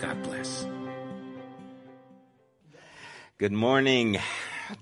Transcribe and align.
God 0.00 0.22
bless. 0.24 0.66
Good 3.38 3.52
morning. 3.52 4.18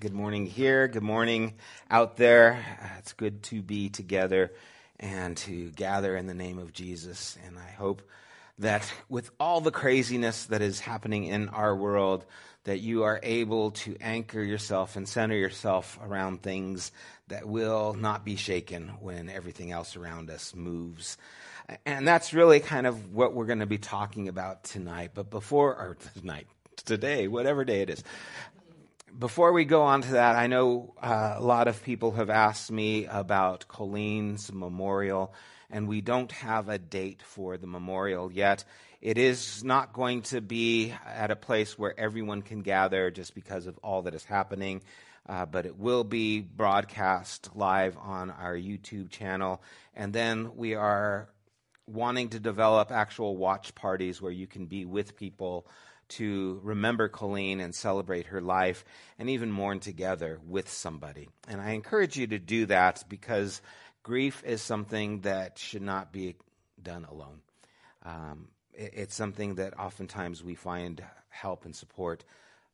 Good 0.01 0.13
morning 0.13 0.45
here. 0.45 0.89
Good 0.89 1.03
morning 1.03 1.53
out 1.89 2.17
there. 2.17 2.65
It's 2.99 3.13
good 3.13 3.41
to 3.43 3.61
be 3.61 3.87
together 3.87 4.51
and 4.99 5.37
to 5.37 5.71
gather 5.71 6.17
in 6.17 6.27
the 6.27 6.33
name 6.33 6.59
of 6.59 6.73
Jesus. 6.73 7.37
And 7.45 7.57
I 7.57 7.69
hope 7.71 8.01
that 8.59 8.91
with 9.07 9.31
all 9.39 9.61
the 9.61 9.71
craziness 9.71 10.47
that 10.47 10.61
is 10.61 10.81
happening 10.81 11.25
in 11.25 11.47
our 11.47 11.73
world, 11.73 12.25
that 12.65 12.79
you 12.79 13.03
are 13.03 13.19
able 13.23 13.71
to 13.71 13.95
anchor 14.01 14.41
yourself 14.41 14.97
and 14.97 15.07
center 15.07 15.35
yourself 15.35 15.97
around 16.03 16.41
things 16.41 16.91
that 17.27 17.47
will 17.47 17.93
not 17.93 18.23
be 18.23 18.35
shaken 18.35 18.89
when 18.99 19.29
everything 19.29 19.71
else 19.71 19.95
around 19.95 20.29
us 20.29 20.53
moves. 20.53 21.17
And 21.85 22.07
that's 22.07 22.33
really 22.33 22.59
kind 22.59 22.85
of 22.85 23.13
what 23.13 23.33
we're 23.33 23.47
going 23.47 23.59
to 23.59 23.65
be 23.65 23.79
talking 23.79 24.27
about 24.27 24.63
tonight. 24.63 25.11
But 25.15 25.31
before, 25.31 25.75
or 25.75 25.97
tonight, 26.19 26.47
today, 26.85 27.27
whatever 27.27 27.65
day 27.65 27.81
it 27.81 27.89
is. 27.89 28.03
Before 29.17 29.53
we 29.53 29.65
go 29.65 29.83
on 29.83 30.01
to 30.01 30.11
that, 30.11 30.35
I 30.35 30.47
know 30.47 30.93
uh, 31.01 31.35
a 31.37 31.43
lot 31.43 31.67
of 31.67 31.81
people 31.83 32.11
have 32.11 32.29
asked 32.29 32.71
me 32.71 33.05
about 33.05 33.67
Colleen's 33.67 34.51
memorial, 34.51 35.33
and 35.71 35.87
we 35.87 36.01
don't 36.01 36.31
have 36.33 36.69
a 36.69 36.77
date 36.77 37.21
for 37.23 37.57
the 37.57 37.65
memorial 37.65 38.31
yet. 38.31 38.65
It 39.01 39.17
is 39.17 39.63
not 39.63 39.93
going 39.93 40.23
to 40.23 40.41
be 40.41 40.93
at 41.05 41.31
a 41.31 41.35
place 41.35 41.79
where 41.79 41.97
everyone 41.97 42.41
can 42.41 42.61
gather 42.61 43.09
just 43.09 43.33
because 43.33 43.67
of 43.67 43.77
all 43.79 44.03
that 44.03 44.13
is 44.13 44.25
happening. 44.25 44.81
Uh, 45.27 45.45
but 45.45 45.65
it 45.65 45.77
will 45.77 46.03
be 46.03 46.39
broadcast 46.39 47.49
live 47.55 47.97
on 47.97 48.29
our 48.29 48.55
YouTube 48.55 49.09
channel. 49.09 49.61
And 49.95 50.13
then 50.13 50.55
we 50.55 50.75
are 50.75 51.29
wanting 51.87 52.29
to 52.29 52.39
develop 52.39 52.91
actual 52.91 53.35
watch 53.35 53.73
parties 53.75 54.21
where 54.21 54.31
you 54.31 54.47
can 54.47 54.65
be 54.65 54.85
with 54.85 55.15
people 55.15 55.67
to 56.07 56.59
remember 56.63 57.07
Colleen 57.07 57.59
and 57.59 57.73
celebrate 57.73 58.27
her 58.27 58.41
life 58.41 58.85
and 59.17 59.29
even 59.29 59.51
mourn 59.51 59.79
together 59.79 60.39
with 60.45 60.69
somebody. 60.69 61.29
And 61.47 61.59
I 61.59 61.71
encourage 61.71 62.17
you 62.17 62.27
to 62.27 62.39
do 62.39 62.67
that 62.67 63.03
because 63.09 63.61
grief 64.03 64.43
is 64.45 64.61
something 64.61 65.21
that 65.21 65.57
should 65.57 65.81
not 65.81 66.11
be 66.11 66.35
done 66.81 67.05
alone. 67.05 67.41
Um, 68.03 68.49
it, 68.73 68.91
it's 68.93 69.15
something 69.15 69.55
that 69.55 69.79
oftentimes 69.79 70.43
we 70.43 70.55
find 70.55 71.03
help 71.29 71.65
and 71.65 71.75
support 71.75 72.23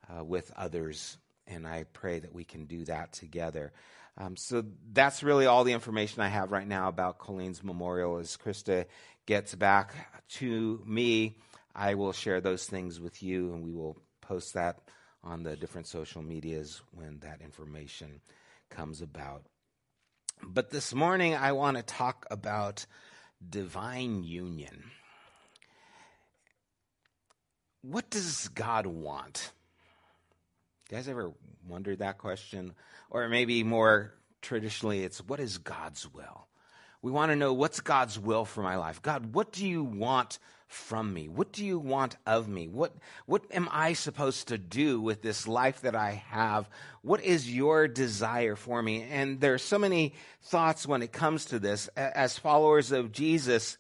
uh, 0.10 0.24
with 0.24 0.52
others, 0.58 1.18
and 1.48 1.68
I 1.68 1.86
pray 1.94 2.20
that 2.20 2.34
we 2.34 2.44
can 2.44 2.66
do 2.66 2.86
that 2.86 3.14
together. 3.14 3.72
Um, 4.18 4.36
so 4.36 4.64
that's 4.92 5.24
really 5.24 5.46
all 5.46 5.64
the 5.64 5.74
information 5.74 6.22
I 6.22 6.28
have 6.28 6.52
right 6.52 6.68
now 6.68 6.88
about 6.88 7.20
Colleen's 7.20 7.64
memorial. 7.64 8.18
As 8.18 8.38
Krista 8.38 8.86
gets 9.26 9.56
back 9.56 9.94
to 10.34 10.82
me, 10.86 11.38
I 11.76 11.96
will 11.96 12.12
share 12.12 12.42
those 12.42 12.66
things 12.66 13.00
with 13.00 13.24
you, 13.24 13.54
and 13.54 13.64
we 13.64 13.74
will 13.74 13.98
post 14.20 14.54
that 14.54 14.80
on 15.24 15.44
the 15.44 15.56
different 15.56 15.88
social 15.88 16.22
medias 16.22 16.82
when 16.92 17.20
that 17.20 17.42
information 17.42 18.22
comes 18.70 19.02
about. 19.02 19.44
But 20.44 20.72
this 20.72 20.94
morning, 20.94 21.36
I 21.36 21.52
want 21.52 21.78
to 21.78 21.84
talk 21.84 22.26
about 22.32 22.86
divine 23.48 24.24
union. 24.24 24.92
What 27.82 28.10
does 28.10 28.48
God 28.50 28.86
want? 28.86 29.52
You 30.92 30.98
guys 30.98 31.08
ever 31.08 31.32
wondered 31.70 32.00
that 32.00 32.18
question? 32.18 32.74
Or 33.10 33.30
maybe 33.30 33.64
more 33.64 34.14
traditionally, 34.42 35.06
it's 35.06 35.20
what 35.26 35.40
is 35.40 35.58
God's 35.58 36.14
will? 36.14 36.48
We 37.02 37.14
want 37.14 37.32
to 37.32 37.38
know 37.38 37.54
what's 37.54 37.80
God's 37.80 38.20
will 38.20 38.44
for 38.44 38.62
my 38.62 38.76
life. 38.76 39.02
God, 39.02 39.34
what 39.34 39.54
do 39.54 39.66
you 39.66 39.86
want 39.86 40.38
from 40.68 41.14
me? 41.14 41.30
What 41.30 41.54
do 41.54 41.66
you 41.66 41.80
want 41.80 42.18
of 42.26 42.50
me? 42.50 42.68
What, 42.68 42.94
what 43.26 43.44
am 43.52 43.70
I 43.72 43.94
supposed 43.94 44.50
to 44.50 44.58
do 44.58 45.00
with 45.00 45.22
this 45.22 45.48
life 45.48 45.80
that 45.82 45.96
I 45.96 46.24
have? 46.28 46.70
What 47.04 47.24
is 47.24 47.50
your 47.50 47.88
desire 47.88 48.58
for 48.58 48.84
me? 48.84 49.04
And 49.04 49.40
there 49.40 49.54
are 49.54 49.60
so 49.60 49.80
many 49.80 50.14
thoughts 50.44 50.86
when 50.86 51.02
it 51.02 51.14
comes 51.14 51.46
to 51.46 51.60
this. 51.60 51.88
As 51.96 52.38
followers 52.38 52.92
of 52.92 53.14
Jesus, 53.14 53.78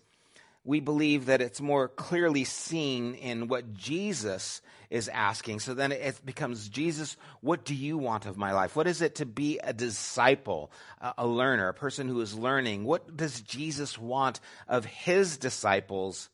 we 0.64 0.80
believe 0.80 1.26
that 1.26 1.42
it's 1.42 1.60
more 1.60 1.90
clearly 1.90 2.46
seen 2.46 3.16
in 3.16 3.50
what 3.50 3.74
Jesus 3.74 4.62
is 4.92 5.08
asking. 5.08 5.62
So 5.62 5.74
then 5.74 5.92
it 5.94 6.20
becomes 6.24 6.68
Jesus, 6.70 7.16
what 7.40 7.64
do 7.64 7.74
you 7.74 7.98
want 7.98 8.26
of 8.26 8.38
my 8.38 8.52
life? 8.52 8.76
What 8.76 8.88
is 8.88 9.02
it 9.02 9.16
to 9.16 9.26
be 9.26 9.58
a 9.64 9.74
disciple, 9.74 10.70
a 11.18 11.26
learner, 11.26 11.70
a 11.70 11.74
person 11.74 12.10
who 12.10 12.20
is 12.20 12.38
learning? 12.38 12.84
What 12.84 13.16
does 13.16 13.42
Jesus 13.42 13.98
want 13.98 14.42
of 14.68 14.86
his 14.86 15.38
disciples? 15.38 16.30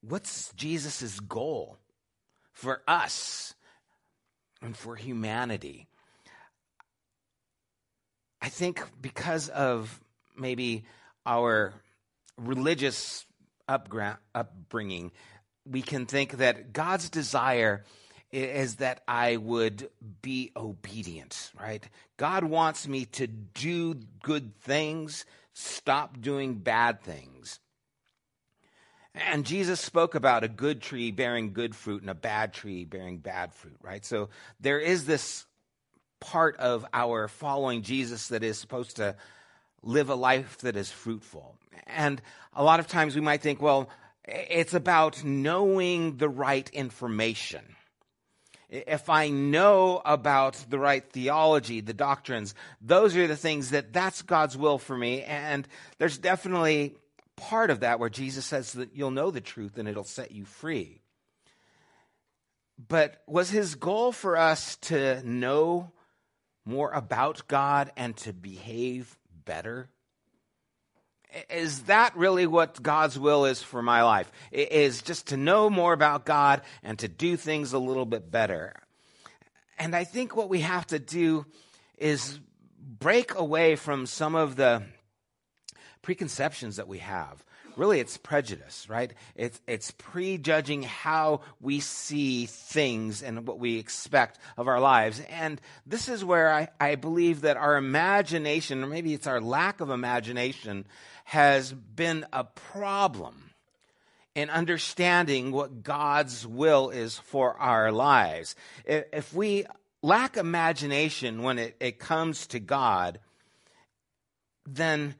What's 0.00 0.52
Jesus' 0.54 1.18
goal 1.18 1.76
for 2.52 2.82
us 2.86 3.54
and 4.62 4.76
for 4.76 4.94
humanity? 4.94 5.88
I 8.40 8.48
think 8.48 8.82
because 9.02 9.48
of 9.48 10.00
maybe 10.38 10.84
our 11.26 11.74
religious 12.38 13.26
upbringing, 13.68 15.10
we 15.70 15.82
can 15.82 16.06
think 16.06 16.38
that 16.38 16.72
God's 16.72 17.08
desire 17.08 17.84
is 18.32 18.76
that 18.76 19.02
I 19.08 19.36
would 19.36 19.88
be 20.22 20.52
obedient, 20.56 21.50
right? 21.60 21.82
God 22.16 22.44
wants 22.44 22.86
me 22.86 23.06
to 23.06 23.26
do 23.26 23.94
good 24.22 24.56
things, 24.60 25.24
stop 25.52 26.20
doing 26.20 26.54
bad 26.54 27.02
things. 27.02 27.60
And 29.14 29.44
Jesus 29.44 29.80
spoke 29.80 30.14
about 30.14 30.44
a 30.44 30.48
good 30.48 30.80
tree 30.80 31.10
bearing 31.10 31.52
good 31.52 31.74
fruit 31.74 32.02
and 32.02 32.10
a 32.10 32.14
bad 32.14 32.52
tree 32.52 32.84
bearing 32.84 33.18
bad 33.18 33.52
fruit, 33.52 33.76
right? 33.82 34.04
So 34.04 34.28
there 34.60 34.78
is 34.78 35.04
this 35.04 35.46
part 36.20 36.56
of 36.58 36.86
our 36.92 37.26
following 37.26 37.82
Jesus 37.82 38.28
that 38.28 38.44
is 38.44 38.58
supposed 38.58 38.96
to 38.96 39.16
live 39.82 40.10
a 40.10 40.14
life 40.14 40.58
that 40.58 40.76
is 40.76 40.90
fruitful. 40.90 41.56
And 41.86 42.22
a 42.54 42.62
lot 42.62 42.78
of 42.78 42.86
times 42.86 43.16
we 43.16 43.20
might 43.20 43.42
think, 43.42 43.60
well, 43.60 43.88
it's 44.30 44.74
about 44.74 45.24
knowing 45.24 46.16
the 46.16 46.28
right 46.28 46.68
information. 46.70 47.62
If 48.68 49.10
I 49.10 49.30
know 49.30 50.00
about 50.04 50.64
the 50.68 50.78
right 50.78 51.04
theology, 51.04 51.80
the 51.80 51.92
doctrines, 51.92 52.54
those 52.80 53.16
are 53.16 53.26
the 53.26 53.36
things 53.36 53.70
that 53.70 53.92
that's 53.92 54.22
God's 54.22 54.56
will 54.56 54.78
for 54.78 54.96
me. 54.96 55.22
And 55.22 55.66
there's 55.98 56.18
definitely 56.18 56.94
part 57.36 57.70
of 57.70 57.80
that 57.80 57.98
where 57.98 58.08
Jesus 58.08 58.46
says 58.46 58.72
that 58.74 58.94
you'll 58.94 59.10
know 59.10 59.32
the 59.32 59.40
truth 59.40 59.76
and 59.76 59.88
it'll 59.88 60.04
set 60.04 60.30
you 60.30 60.44
free. 60.44 61.00
But 62.88 63.22
was 63.26 63.50
his 63.50 63.74
goal 63.74 64.12
for 64.12 64.36
us 64.36 64.76
to 64.82 65.20
know 65.28 65.90
more 66.64 66.92
about 66.92 67.48
God 67.48 67.90
and 67.96 68.16
to 68.18 68.32
behave 68.32 69.18
better? 69.44 69.88
Is 71.48 71.82
that 71.84 72.16
really 72.16 72.46
what 72.46 72.82
God's 72.82 73.18
will 73.18 73.44
is 73.44 73.62
for 73.62 73.82
my 73.82 74.02
life? 74.02 74.30
It 74.50 74.72
is 74.72 75.02
just 75.02 75.28
to 75.28 75.36
know 75.36 75.70
more 75.70 75.92
about 75.92 76.24
God 76.24 76.62
and 76.82 76.98
to 76.98 77.08
do 77.08 77.36
things 77.36 77.72
a 77.72 77.78
little 77.78 78.06
bit 78.06 78.30
better. 78.30 78.74
And 79.78 79.94
I 79.94 80.04
think 80.04 80.36
what 80.36 80.48
we 80.48 80.60
have 80.60 80.86
to 80.88 80.98
do 80.98 81.46
is 81.96 82.38
break 82.78 83.34
away 83.34 83.76
from 83.76 84.06
some 84.06 84.34
of 84.34 84.56
the 84.56 84.82
preconceptions 86.02 86.76
that 86.76 86.88
we 86.88 86.98
have 86.98 87.44
really 87.80 87.98
it's 87.98 88.18
prejudice, 88.18 88.88
right? 88.88 89.12
It's, 89.34 89.60
it's 89.66 89.90
prejudging 89.92 90.82
how 90.82 91.40
we 91.60 91.80
see 91.80 92.46
things 92.46 93.22
and 93.22 93.46
what 93.46 93.58
we 93.58 93.78
expect 93.78 94.38
of 94.56 94.68
our 94.68 94.80
lives. 94.80 95.22
And 95.30 95.60
this 95.86 96.08
is 96.08 96.24
where 96.24 96.52
I, 96.52 96.68
I 96.78 96.96
believe 96.96 97.42
that 97.42 97.56
our 97.56 97.76
imagination, 97.76 98.84
or 98.84 98.86
maybe 98.86 99.14
it's 99.14 99.26
our 99.26 99.40
lack 99.40 99.80
of 99.80 99.88
imagination, 99.90 100.86
has 101.30 101.72
been 101.72 102.26
a 102.32 102.42
problem 102.42 103.52
in 104.34 104.50
understanding 104.50 105.52
what 105.52 105.84
God's 105.84 106.44
will 106.44 106.90
is 106.90 107.18
for 107.18 107.56
our 107.56 107.92
lives. 107.92 108.56
If 108.84 109.32
we 109.32 109.64
lack 110.02 110.36
imagination 110.36 111.44
when 111.44 111.60
it, 111.60 111.76
it 111.78 112.00
comes 112.00 112.48
to 112.48 112.58
God, 112.58 113.20
then 114.66 115.14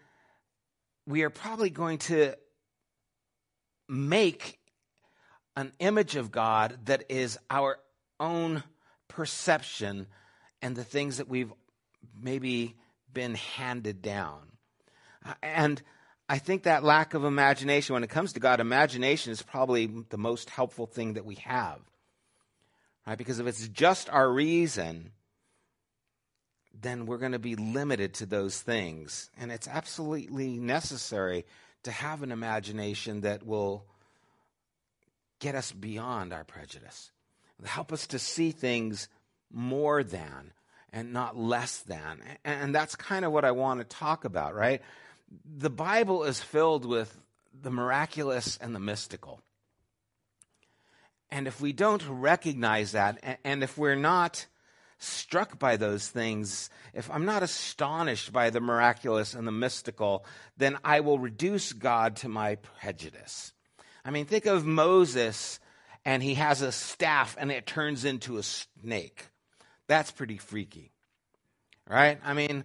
we 1.07 1.23
are 1.23 1.31
probably 1.31 1.71
going 1.71 1.99
to 1.99 2.35
make 3.89 4.59
an 5.55 5.71
image 5.79 6.17
of 6.17 6.33
God 6.33 6.87
that 6.87 7.05
is 7.09 7.39
our 7.49 7.79
own 8.19 8.65
perception 9.07 10.09
and 10.61 10.75
the 10.75 10.83
things 10.83 11.19
that 11.19 11.29
we've 11.29 11.53
maybe 12.21 12.75
been 13.13 13.37
handed 13.37 14.03
down. 14.03 14.41
Uh, 15.25 15.35
and 15.41 15.81
I 16.31 16.39
think 16.39 16.63
that 16.63 16.85
lack 16.85 17.15
of 17.15 17.25
imagination, 17.25 17.95
when 17.95 18.05
it 18.05 18.09
comes 18.11 18.35
to 18.35 18.41
God, 18.41 18.61
imagination 18.61 19.33
is 19.33 19.43
probably 19.43 19.87
the 20.11 20.17
most 20.17 20.49
helpful 20.49 20.87
thing 20.87 21.15
that 21.15 21.25
we 21.25 21.35
have. 21.35 21.81
Right? 23.05 23.19
Because 23.19 23.41
if 23.41 23.49
it's 23.49 23.67
just 23.67 24.09
our 24.09 24.31
reason, 24.31 25.11
then 26.81 27.07
we're 27.07 27.19
going 27.19 27.33
to 27.33 27.41
be 27.41 27.57
limited 27.57 28.15
to 28.15 28.27
those 28.27 28.61
things. 28.61 29.29
And 29.41 29.51
it's 29.51 29.67
absolutely 29.67 30.57
necessary 30.57 31.47
to 31.83 31.91
have 31.91 32.23
an 32.23 32.31
imagination 32.31 33.23
that 33.23 33.45
will 33.45 33.85
get 35.41 35.57
us 35.57 35.73
beyond 35.73 36.33
our 36.33 36.45
prejudice, 36.45 37.11
help 37.65 37.93
us 37.93 38.07
to 38.07 38.21
see 38.21 38.53
things 38.53 39.09
more 39.53 40.05
than 40.05 40.53
and 40.93 41.13
not 41.13 41.37
less 41.37 41.79
than. 41.81 42.23
And 42.45 42.73
that's 42.73 42.95
kind 42.95 43.25
of 43.25 43.33
what 43.33 43.45
I 43.45 43.51
want 43.51 43.81
to 43.81 43.85
talk 43.85 44.25
about, 44.25 44.55
right? 44.55 44.81
The 45.31 45.71
Bible 45.71 46.25
is 46.25 46.41
filled 46.41 46.85
with 46.85 47.17
the 47.53 47.71
miraculous 47.71 48.59
and 48.61 48.75
the 48.75 48.81
mystical. 48.81 49.41
And 51.31 51.47
if 51.47 51.61
we 51.61 51.73
don't 51.73 52.05
recognize 52.09 52.93
that, 52.93 53.39
and 53.45 53.63
if 53.63 53.79
we're 53.79 53.95
not 53.95 54.47
struck 54.99 55.59
by 55.59 55.77
those 55.77 56.09
things, 56.09 56.69
if 56.93 57.11
I'm 57.11 57.25
not 57.25 57.43
astonished 57.43 58.33
by 58.33 58.51
the 58.51 58.61
miraculous 58.61 59.35
and 59.35 59.47
the 59.47 59.53
mystical, 59.53 60.25
then 60.57 60.79
I 60.85 61.01
will 61.01 61.19
reduce 61.19 61.73
God 61.73 62.17
to 62.17 62.29
my 62.29 62.57
prejudice. 62.57 63.53
I 64.05 64.11
mean, 64.11 64.27
think 64.27 64.47
of 64.47 64.67
Moses 64.67 65.61
and 66.05 66.23
he 66.23 66.35
has 66.35 66.63
a 66.63 66.73
staff 66.73 67.37
and 67.39 67.51
it 67.51 67.67
turns 67.67 68.05
into 68.05 68.39
a 68.39 68.43
snake. 68.43 69.29
That's 69.87 70.11
pretty 70.11 70.39
freaky, 70.39 70.93
right? 71.89 72.19
I 72.25 72.35
mean, 72.35 72.65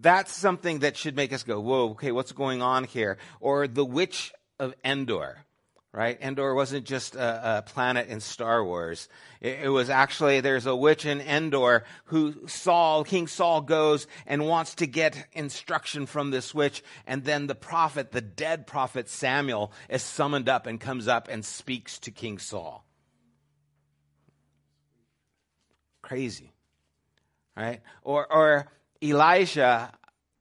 that's 0.00 0.32
something 0.32 0.80
that 0.80 0.96
should 0.96 1.16
make 1.16 1.32
us 1.32 1.42
go, 1.42 1.60
whoa, 1.60 1.90
okay, 1.90 2.12
what's 2.12 2.32
going 2.32 2.62
on 2.62 2.84
here? 2.84 3.18
Or 3.40 3.66
the 3.66 3.84
witch 3.84 4.32
of 4.58 4.74
Endor 4.84 5.44
right? 5.92 6.18
Endor 6.22 6.54
wasn't 6.54 6.86
just 6.86 7.14
a, 7.14 7.58
a 7.58 7.62
planet 7.62 8.08
in 8.08 8.20
Star 8.20 8.64
Wars. 8.64 9.08
It, 9.40 9.60
it, 9.64 9.68
was 9.68 9.90
actually, 9.90 10.40
there's 10.40 10.66
a 10.66 10.74
witch 10.74 11.04
in 11.04 11.20
Endor 11.20 11.84
who 12.06 12.48
Saul, 12.48 13.04
King 13.04 13.26
Saul 13.26 13.60
goes 13.60 14.06
and 14.26 14.46
wants 14.46 14.76
to 14.76 14.86
get 14.86 15.26
instruction 15.32 16.06
from 16.06 16.30
this 16.30 16.54
witch. 16.54 16.82
And 17.06 17.24
then 17.24 17.46
the 17.46 17.54
prophet, 17.54 18.10
the 18.10 18.22
dead 18.22 18.66
prophet 18.66 19.08
Samuel 19.08 19.72
is 19.90 20.02
summoned 20.02 20.48
up 20.48 20.66
and 20.66 20.80
comes 20.80 21.08
up 21.08 21.28
and 21.28 21.44
speaks 21.44 21.98
to 22.00 22.10
King 22.10 22.38
Saul. 22.38 22.86
Crazy, 26.00 26.52
right? 27.54 27.80
Or, 28.02 28.30
or 28.32 28.66
Elijah 29.02 29.92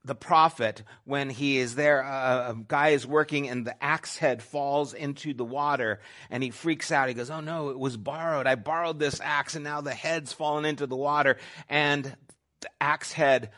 the 0.04 0.16
prophet 0.16 0.84
when 1.04 1.30
he 1.30 1.58
is 1.58 1.76
there 1.76 2.02
a, 2.02 2.56
guy 2.68 2.90
is 2.90 3.06
working 3.06 3.50
and 3.50 3.66
the 3.66 3.84
axe 3.84 4.18
head 4.18 4.42
falls 4.42 4.94
into 4.94 5.34
the 5.34 5.46
water 5.46 6.00
and 6.30 6.42
he 6.42 6.50
freaks 6.50 6.92
out. 6.92 7.08
He 7.08 7.14
goes 7.14 7.30
oh 7.30 7.40
no 7.40 7.70
it 7.70 7.80
was 7.80 7.98
borrowed. 7.98 8.48
I 8.48 8.56
borrowed 8.56 9.00
this 9.00 9.22
axe 9.22 9.56
and 9.56 9.64
now 9.64 9.82
the 9.82 9.94
head's 9.94 10.34
fallen 10.34 10.66
into 10.66 10.88
the 10.88 10.96
water. 10.96 11.38
And 11.70 12.16
the 12.62 12.70
axe 12.80 13.12
head 13.12 13.52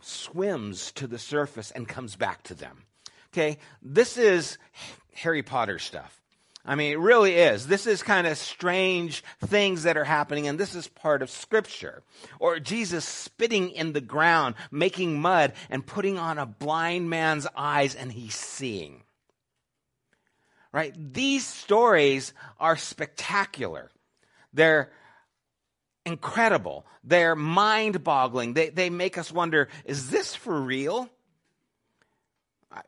swims 0.00 0.92
to 0.92 1.06
the 1.06 1.18
surface 1.18 1.70
and 1.70 1.88
comes 1.88 2.16
back 2.16 2.42
to 2.44 2.54
them. 2.54 2.84
Okay? 3.32 3.58
This 3.80 4.18
is 4.18 4.58
harry 5.14 5.42
potter 5.42 5.78
stuff 5.78 6.21
I 6.64 6.76
mean, 6.76 6.92
it 6.92 6.98
really 6.98 7.34
is. 7.34 7.66
This 7.66 7.88
is 7.88 8.04
kind 8.04 8.26
of 8.26 8.38
strange 8.38 9.24
things 9.44 9.82
that 9.82 9.96
are 9.96 10.04
happening, 10.04 10.46
and 10.46 10.58
this 10.58 10.76
is 10.76 10.86
part 10.86 11.20
of 11.20 11.30
Scripture. 11.30 12.04
Or 12.38 12.60
Jesus 12.60 13.04
spitting 13.04 13.70
in 13.70 13.92
the 13.92 14.00
ground, 14.00 14.54
making 14.70 15.20
mud, 15.20 15.54
and 15.70 15.84
putting 15.84 16.18
on 16.18 16.38
a 16.38 16.46
blind 16.46 17.10
man's 17.10 17.48
eyes, 17.56 17.96
and 17.96 18.12
he's 18.12 18.36
seeing. 18.36 19.02
Right? 20.72 20.94
These 20.96 21.46
stories 21.46 22.32
are 22.60 22.76
spectacular. 22.76 23.90
They're 24.52 24.92
incredible. 26.06 26.86
They're 27.02 27.34
mind 27.34 28.04
boggling. 28.04 28.54
They, 28.54 28.68
they 28.70 28.88
make 28.88 29.18
us 29.18 29.32
wonder 29.32 29.68
is 29.84 30.10
this 30.10 30.34
for 30.34 30.60
real? 30.60 31.10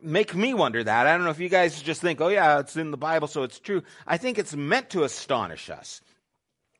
Make 0.01 0.35
me 0.35 0.55
wonder 0.55 0.83
that. 0.83 1.07
I 1.07 1.17
don't 1.17 1.25
know 1.25 1.31
if 1.31 1.41
you 1.41 1.49
guys 1.49 1.81
just 1.83 2.01
think, 2.01 2.21
oh, 2.21 2.29
yeah, 2.29 2.61
it's 2.61 2.77
in 2.77 2.91
the 2.91 2.97
Bible, 2.97 3.29
so 3.29 3.43
it's 3.43 3.59
true. 3.59 3.83
I 4.07 4.17
think 4.17 4.39
it's 4.39 4.55
meant 4.55 4.91
to 4.91 5.05
astonish 5.05 5.71
us. 5.71 6.01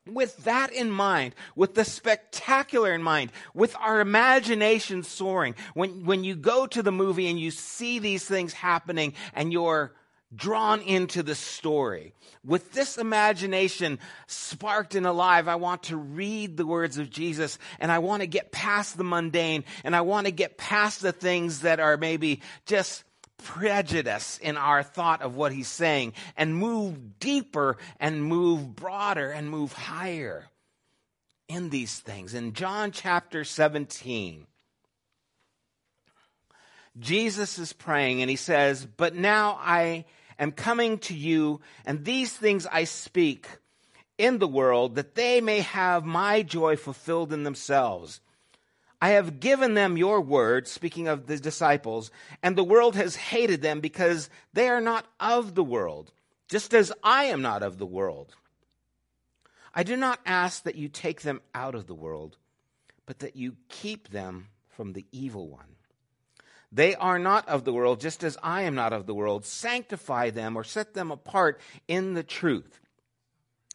With 0.07 0.37
that 0.43 0.71
in 0.71 0.91
mind, 0.91 1.33
with 1.55 1.73
the 1.73 1.83
spectacular 1.83 2.93
in 2.93 3.01
mind, 3.01 3.31
with 3.55 3.75
our 3.77 3.99
imagination 3.99 5.01
soaring, 5.01 5.55
when, 5.73 6.05
when 6.05 6.23
you 6.23 6.35
go 6.35 6.67
to 6.67 6.83
the 6.83 6.91
movie 6.91 7.27
and 7.27 7.39
you 7.39 7.49
see 7.49 7.97
these 7.97 8.23
things 8.23 8.53
happening 8.53 9.13
and 9.33 9.51
you're 9.51 9.95
drawn 10.33 10.81
into 10.81 11.23
the 11.23 11.35
story. 11.35 12.13
With 12.43 12.71
this 12.71 12.97
imagination 12.97 13.99
sparked 14.27 14.95
and 14.95 15.05
alive, 15.05 15.47
I 15.47 15.55
want 15.55 15.83
to 15.83 15.97
read 15.97 16.57
the 16.57 16.65
words 16.65 16.97
of 16.97 17.09
Jesus 17.09 17.57
and 17.79 17.91
I 17.91 17.99
want 17.99 18.21
to 18.21 18.27
get 18.27 18.51
past 18.51 18.97
the 18.97 19.03
mundane 19.03 19.65
and 19.83 19.95
I 19.95 20.01
want 20.01 20.27
to 20.27 20.31
get 20.31 20.57
past 20.57 21.01
the 21.01 21.11
things 21.11 21.61
that 21.61 21.79
are 21.79 21.97
maybe 21.97 22.41
just 22.65 23.03
prejudice 23.37 24.37
in 24.39 24.57
our 24.57 24.81
thought 24.81 25.21
of 25.21 25.35
what 25.35 25.51
he's 25.51 25.67
saying 25.67 26.13
and 26.37 26.55
move 26.55 27.19
deeper 27.19 27.77
and 27.99 28.23
move 28.23 28.75
broader 28.75 29.31
and 29.31 29.49
move 29.49 29.73
higher 29.73 30.45
in 31.47 31.69
these 31.69 31.99
things. 31.99 32.33
In 32.33 32.53
John 32.53 32.91
chapter 32.91 33.43
17, 33.43 34.47
Jesus 36.99 37.59
is 37.59 37.73
praying 37.73 38.21
and 38.21 38.29
he 38.29 38.35
says, 38.35 38.85
But 38.85 39.15
now 39.15 39.57
I 39.61 40.05
am 40.39 40.51
coming 40.51 40.97
to 40.99 41.13
you, 41.13 41.61
and 41.85 42.03
these 42.03 42.33
things 42.33 42.65
I 42.71 42.85
speak 42.85 43.47
in 44.17 44.39
the 44.39 44.47
world, 44.47 44.95
that 44.95 45.15
they 45.15 45.41
may 45.41 45.59
have 45.59 46.05
my 46.05 46.41
joy 46.41 46.77
fulfilled 46.77 47.33
in 47.33 47.43
themselves. 47.43 48.21
I 49.01 49.09
have 49.09 49.39
given 49.39 49.73
them 49.73 49.97
your 49.97 50.21
word, 50.21 50.67
speaking 50.67 51.07
of 51.07 51.27
the 51.27 51.37
disciples, 51.37 52.11
and 52.41 52.55
the 52.55 52.63
world 52.63 52.95
has 52.95 53.15
hated 53.15 53.61
them 53.61 53.81
because 53.81 54.29
they 54.53 54.69
are 54.69 54.81
not 54.81 55.05
of 55.19 55.53
the 55.53 55.63
world, 55.63 56.11
just 56.47 56.73
as 56.73 56.93
I 57.03 57.25
am 57.25 57.41
not 57.41 57.61
of 57.61 57.77
the 57.77 57.85
world. 57.85 58.35
I 59.73 59.83
do 59.83 59.97
not 59.97 60.21
ask 60.25 60.63
that 60.63 60.75
you 60.75 60.87
take 60.87 61.21
them 61.21 61.41
out 61.53 61.75
of 61.75 61.87
the 61.87 61.93
world, 61.93 62.37
but 63.05 63.19
that 63.19 63.35
you 63.35 63.57
keep 63.67 64.09
them 64.09 64.47
from 64.69 64.93
the 64.93 65.05
evil 65.11 65.49
one. 65.49 65.74
They 66.75 66.93
are 66.93 67.17
not 67.17 67.47
of 67.47 67.63
the 67.63 67.71
world, 67.71 68.01
just 68.01 68.21
as 68.21 68.37
I 68.43 68.63
am 68.63 68.75
not 68.75 68.91
of 68.91 69.05
the 69.05 69.13
world. 69.13 69.45
Sanctify 69.45 70.31
them 70.31 70.57
or 70.57 70.65
set 70.65 70.93
them 70.93 71.09
apart 71.09 71.61
in 71.87 72.15
the 72.15 72.23
truth. 72.23 72.81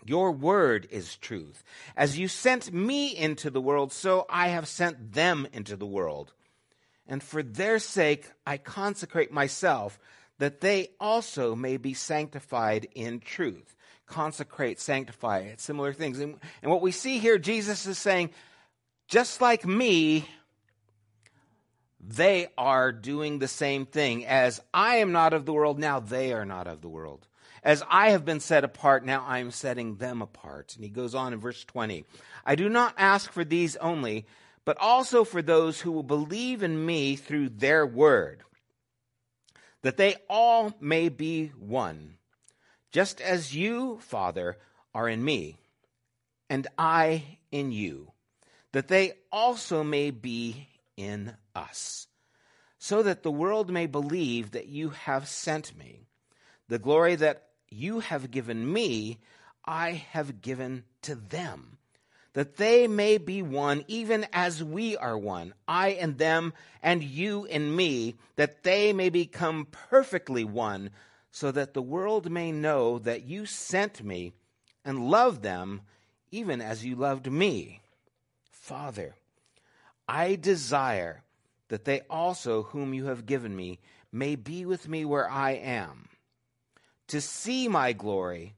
Your 0.04 0.32
word 0.32 0.86
is 0.90 1.16
truth. 1.16 1.64
As 1.96 2.18
you 2.18 2.28
sent 2.28 2.74
me 2.74 3.16
into 3.16 3.48
the 3.48 3.60
world, 3.60 3.90
so 3.90 4.26
I 4.28 4.48
have 4.48 4.68
sent 4.68 5.14
them 5.14 5.48
into 5.54 5.76
the 5.76 5.86
world. 5.86 6.34
And 7.06 7.22
for 7.22 7.42
their 7.42 7.78
sake, 7.78 8.26
I 8.46 8.58
consecrate 8.58 9.32
myself, 9.32 9.98
that 10.38 10.60
they 10.60 10.90
also 11.00 11.54
may 11.54 11.78
be 11.78 11.94
sanctified 11.94 12.86
in 12.94 13.20
truth. 13.20 13.74
Consecrate, 14.06 14.78
sanctify, 14.78 15.54
similar 15.56 15.94
things. 15.94 16.18
And, 16.18 16.36
and 16.60 16.70
what 16.70 16.82
we 16.82 16.92
see 16.92 17.18
here, 17.18 17.38
Jesus 17.38 17.86
is 17.86 17.96
saying, 17.96 18.28
just 19.08 19.40
like 19.40 19.64
me, 19.64 20.26
they 22.02 22.48
are 22.56 22.92
doing 22.92 23.38
the 23.38 23.48
same 23.48 23.86
thing. 23.86 24.26
As 24.26 24.60
I 24.72 24.96
am 24.96 25.12
not 25.12 25.32
of 25.32 25.44
the 25.44 25.52
world, 25.52 25.78
now 25.78 26.00
they 26.00 26.32
are 26.32 26.46
not 26.46 26.66
of 26.66 26.80
the 26.80 26.88
world. 26.88 27.26
As 27.62 27.82
I 27.90 28.10
have 28.10 28.24
been 28.24 28.40
set 28.40 28.64
apart, 28.64 29.04
now 29.04 29.24
I 29.26 29.38
am 29.38 29.50
setting 29.50 29.96
them 29.96 30.22
apart. 30.22 30.74
And 30.74 30.84
he 30.84 30.90
goes 30.90 31.14
on 31.14 31.32
in 31.32 31.40
verse 31.40 31.64
20 31.64 32.04
I 32.44 32.54
do 32.54 32.68
not 32.68 32.94
ask 32.96 33.30
for 33.32 33.44
these 33.44 33.76
only, 33.76 34.26
but 34.64 34.78
also 34.78 35.24
for 35.24 35.42
those 35.42 35.80
who 35.80 35.92
will 35.92 36.02
believe 36.02 36.62
in 36.62 36.84
me 36.84 37.16
through 37.16 37.50
their 37.50 37.86
word, 37.86 38.42
that 39.82 39.98
they 39.98 40.16
all 40.28 40.74
may 40.80 41.08
be 41.10 41.48
one, 41.58 42.14
just 42.92 43.20
as 43.20 43.54
you, 43.54 43.98
Father, 44.00 44.56
are 44.94 45.08
in 45.08 45.22
me, 45.22 45.58
and 46.48 46.66
I 46.78 47.38
in 47.52 47.72
you, 47.72 48.12
that 48.72 48.88
they 48.88 49.12
also 49.30 49.84
may 49.84 50.10
be 50.10 50.68
in 50.96 51.34
us, 51.60 52.06
so 52.78 53.02
that 53.02 53.22
the 53.22 53.30
world 53.30 53.70
may 53.70 53.86
believe 53.86 54.50
that 54.52 54.68
you 54.68 54.90
have 54.90 55.28
sent 55.28 55.76
me. 55.76 56.06
The 56.68 56.78
glory 56.78 57.16
that 57.16 57.48
you 57.68 58.00
have 58.00 58.30
given 58.30 58.72
me, 58.72 59.18
I 59.64 59.92
have 60.12 60.40
given 60.40 60.84
to 61.02 61.14
them 61.14 61.78
that 62.32 62.56
they 62.56 62.86
may 62.86 63.18
be 63.18 63.42
one, 63.42 63.84
even 63.88 64.26
as 64.32 64.62
we 64.62 64.96
are 64.96 65.18
one, 65.18 65.52
I 65.66 65.90
and 65.90 66.16
them, 66.18 66.52
and 66.82 67.02
you 67.02 67.46
and 67.46 67.76
me, 67.76 68.16
that 68.36 68.62
they 68.62 68.92
may 68.92 69.08
become 69.08 69.66
perfectly 69.70 70.44
one, 70.44 70.90
so 71.32 71.50
that 71.50 71.74
the 71.74 71.82
world 71.82 72.30
may 72.30 72.52
know 72.52 72.98
that 73.00 73.24
you 73.24 73.46
sent 73.46 74.04
me 74.04 74.32
and 74.84 75.10
loved 75.10 75.42
them, 75.42 75.82
even 76.30 76.60
as 76.60 76.84
you 76.84 76.94
loved 76.94 77.30
me. 77.30 77.80
Father, 78.50 79.16
I 80.08 80.36
desire 80.36 81.22
that 81.70 81.84
they 81.84 82.02
also, 82.10 82.64
whom 82.64 82.92
you 82.92 83.06
have 83.06 83.26
given 83.26 83.56
me, 83.56 83.78
may 84.12 84.36
be 84.36 84.66
with 84.66 84.88
me 84.88 85.04
where 85.04 85.30
I 85.30 85.52
am, 85.52 86.08
to 87.08 87.20
see 87.20 87.68
my 87.68 87.92
glory 87.92 88.54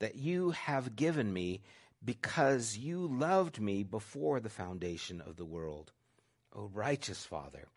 that 0.00 0.16
you 0.16 0.50
have 0.50 0.96
given 0.96 1.32
me 1.32 1.62
because 2.04 2.76
you 2.76 3.06
loved 3.06 3.60
me 3.60 3.84
before 3.84 4.40
the 4.40 4.50
foundation 4.50 5.20
of 5.20 5.36
the 5.36 5.44
world. 5.44 5.92
O 6.52 6.70
righteous 6.74 7.24
Father, 7.24 7.68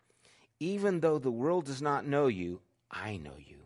even 0.60 1.00
though 1.00 1.18
the 1.18 1.30
world 1.30 1.64
does 1.64 1.80
not 1.80 2.06
know 2.06 2.26
you, 2.26 2.60
I 2.90 3.16
know 3.16 3.36
you. 3.38 3.58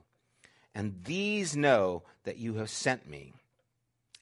And 0.74 1.04
these 1.04 1.56
know 1.56 2.02
that 2.24 2.38
you 2.38 2.54
have 2.54 2.70
sent 2.70 3.08
me. 3.08 3.32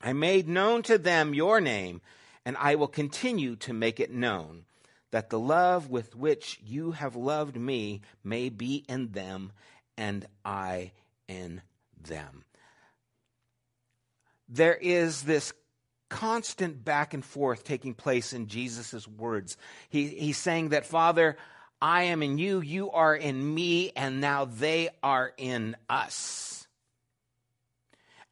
I 0.00 0.12
made 0.12 0.49
known 0.49 0.83
to 0.85 0.99
them 0.99 1.35
your 1.35 1.61
name, 1.61 2.00
and 2.45 2.57
I 2.57 2.77
will 2.77 2.89
continue 2.89 3.57
to 3.57 3.73
make 3.73 4.00
it 4.00 4.12
known, 4.12 4.65
that 5.11 5.31
the 5.31 5.38
love 5.38 5.90
with 5.90 6.14
which 6.14 6.61
you 6.64 6.93
have 6.93 7.17
loved 7.17 7.57
me 7.57 8.00
may 8.23 8.49
be 8.49 8.85
in 8.88 9.12
them, 9.12 9.52
and 9.97 10.26
I 10.45 10.93
in 11.29 11.62
them. 12.00 12.45
There 14.49 14.75
is 14.75 15.23
this 15.23 15.52
constant 16.09 16.85
back 16.85 17.14
and 17.14 17.25
forth 17.25 17.64
taking 17.64 17.95
place 17.95 18.33
in 18.33 18.49
Jesus' 18.49 19.07
words. 19.07 19.57
He, 19.88 20.09
he's 20.09 20.38
saying 20.38 20.71
that, 20.71 20.87
Father, 20.87 21.37
I 21.81 22.05
am 22.05 22.23
in 22.23 22.38
you, 22.38 22.61
you 22.61 22.90
are 22.90 23.14
in 23.14 23.55
me, 23.55 23.93
and 23.97 24.21
now 24.21 24.45
they 24.45 24.90
are 25.02 25.33
in 25.38 25.76
us. 25.88 26.67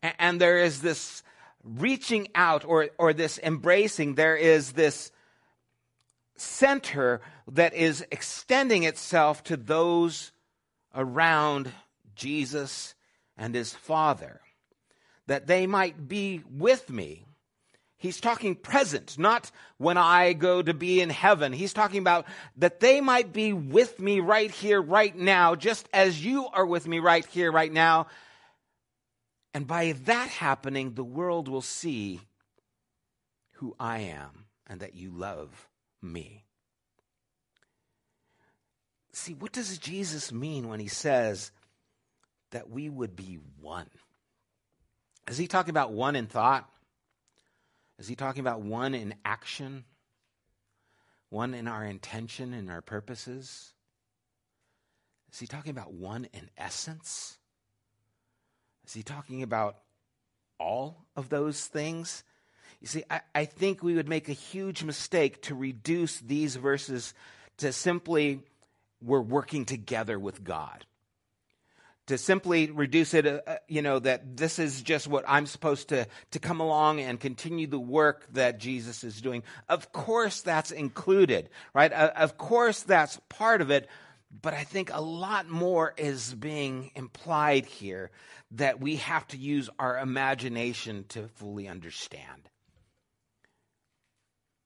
And, 0.03 0.15
and 0.19 0.41
there 0.41 0.59
is 0.59 0.81
this 0.81 1.23
reaching 1.65 2.29
out 2.35 2.65
or, 2.65 2.89
or 2.99 3.13
this 3.13 3.39
embracing, 3.39 4.15
there 4.15 4.37
is 4.37 4.73
this 4.73 5.11
center 6.41 7.21
that 7.49 7.75
is 7.75 8.05
extending 8.11 8.85
itself 8.85 9.43
to 9.45 9.57
those 9.57 10.33
around 10.95 11.73
Jesus 12.15 12.95
and 13.37 13.55
his 13.55 13.75
Father, 13.75 14.41
that 15.27 15.47
they 15.47 15.67
might 15.67 16.09
be 16.09 16.43
with 16.51 16.91
me 16.91 17.25
He's 17.99 18.21
talking 18.21 18.55
present, 18.55 19.19
not 19.19 19.51
when 19.77 19.99
I 19.99 20.33
go 20.33 20.63
to 20.63 20.73
be 20.73 21.01
in 21.01 21.11
heaven. 21.11 21.53
He's 21.53 21.73
talking 21.73 21.99
about 21.99 22.27
that 22.57 22.79
they 22.79 23.01
might 23.01 23.33
be 23.33 23.53
with 23.53 23.99
me 23.99 24.21
right 24.21 24.53
here, 24.53 24.81
right 24.81 25.15
now, 25.15 25.57
just 25.57 25.89
as 25.93 26.25
you 26.25 26.47
are 26.47 26.65
with 26.65 26.87
me 26.87 27.01
right 27.01 27.27
here, 27.27 27.51
right 27.51 27.73
now. 27.73 28.07
And 29.53 29.67
by 29.67 29.93
that 30.05 30.29
happening, 30.29 30.95
the 30.95 31.03
world 31.03 31.49
will 31.49 31.61
see 31.61 32.21
who 33.55 33.75
I 33.81 33.99
am 33.99 34.45
and 34.69 34.79
that 34.79 34.95
you 34.95 35.11
love 35.11 35.69
me. 36.03 36.45
See, 39.13 39.35
what 39.35 39.53
does 39.53 39.79
Jesus 39.79 40.33
mean 40.33 40.69
when 40.69 40.81
he 40.81 40.89
says 40.89 41.51
that 42.51 42.71
we 42.71 42.89
would 42.89 43.17
be 43.17 43.39
one? 43.61 43.91
Is 45.27 45.39
he 45.39 45.47
talking 45.47 45.71
about 45.71 45.93
one 45.93 46.17
in 46.17 46.27
thought? 46.27 46.69
Is 47.99 48.09
he 48.09 48.15
talking 48.15 48.41
about 48.41 48.61
one 48.61 48.95
in 48.95 49.15
action? 49.25 49.85
One 51.31 51.53
in 51.53 51.67
our 51.69 51.85
intention 51.85 52.55
and 52.55 52.71
our 52.71 52.81
purposes? 52.81 53.73
Is 55.33 55.41
he 55.41 55.47
talking 55.47 55.71
about 55.71 55.93
one 55.93 56.29
in 56.33 56.49
essence? 56.57 57.39
Is 58.87 58.95
he 58.95 59.03
talking 59.03 59.43
about 59.43 59.79
all 60.59 61.05
of 61.17 61.29
those 61.29 61.67
things? 61.67 62.25
You 62.81 62.87
see, 62.87 63.05
I, 63.11 63.21
I, 63.35 63.45
think 63.45 63.83
we 63.83 63.95
would 63.95 64.09
make 64.09 64.29
a 64.29 64.33
huge 64.33 64.85
mistake 64.85 65.43
to 65.43 65.55
reduce 65.55 66.21
these 66.21 66.55
verses 66.55 67.13
to 67.59 67.73
simply 67.73 68.41
we're 69.03 69.21
working 69.21 69.65
together 69.65 70.19
with 70.19 70.45
God 70.45 70.87
to 72.09 72.17
simply 72.17 72.71
reduce 72.71 73.13
it, 73.15 73.27
uh, 73.27 73.41
uh, 73.47 73.57
you 73.69 73.83
know, 73.83 73.99
that 73.99 74.37
this 74.37 74.59
is 74.59 74.83
just 74.83 75.07
what 75.07 75.25
I'm 75.29 75.47
supposed 75.47 75.91
to, 75.91 76.07
to 76.33 76.39
come 76.39 76.61
along 76.61 77.01
and 77.01 77.21
continue 77.21 77.67
the 77.67 77.79
work 77.79 78.27
that 78.33 78.59
Jesus 78.59 79.05
is 79.05 79.21
doing. 79.21 79.43
Of 79.69 79.93
course, 79.93 80.41
that's 80.41 80.71
included, 80.71 81.51
right? 81.75 81.93
Uh, 81.93 82.11
of 82.17 82.39
course, 82.39 82.83
that's 82.83 83.21
part 83.29 83.61
of 83.61 83.71
it. 83.71 83.89
But 84.43 84.55
I 84.55 84.65
think 84.65 84.91
a 84.93 85.01
lot 85.01 85.49
more 85.49 85.95
is 85.97 86.35
being 86.35 86.91
implied 86.95 87.67
here 87.67 88.11
that 88.53 88.81
we 88.81 88.97
have 88.97 89.27
to 89.29 89.37
use 89.37 89.69
our 89.79 89.99
imagination 89.99 91.05
to 91.11 91.29
fully 91.37 91.69
understand. 91.69 92.49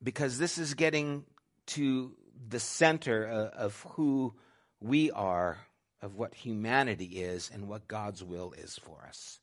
Because 0.02 0.38
this 0.38 0.58
is 0.58 0.74
getting 0.74 1.24
to 1.66 2.12
the 2.48 2.60
center 2.60 3.24
of, 3.24 3.48
of 3.50 3.86
who 3.92 4.34
we 4.80 5.10
are 5.10 5.58
of 6.02 6.16
what 6.16 6.34
humanity 6.34 7.04
is 7.04 7.50
and 7.54 7.68
what 7.68 7.86
God's 7.86 8.22
will 8.24 8.52
is 8.58 8.76
for 8.76 9.04
us. 9.06 9.38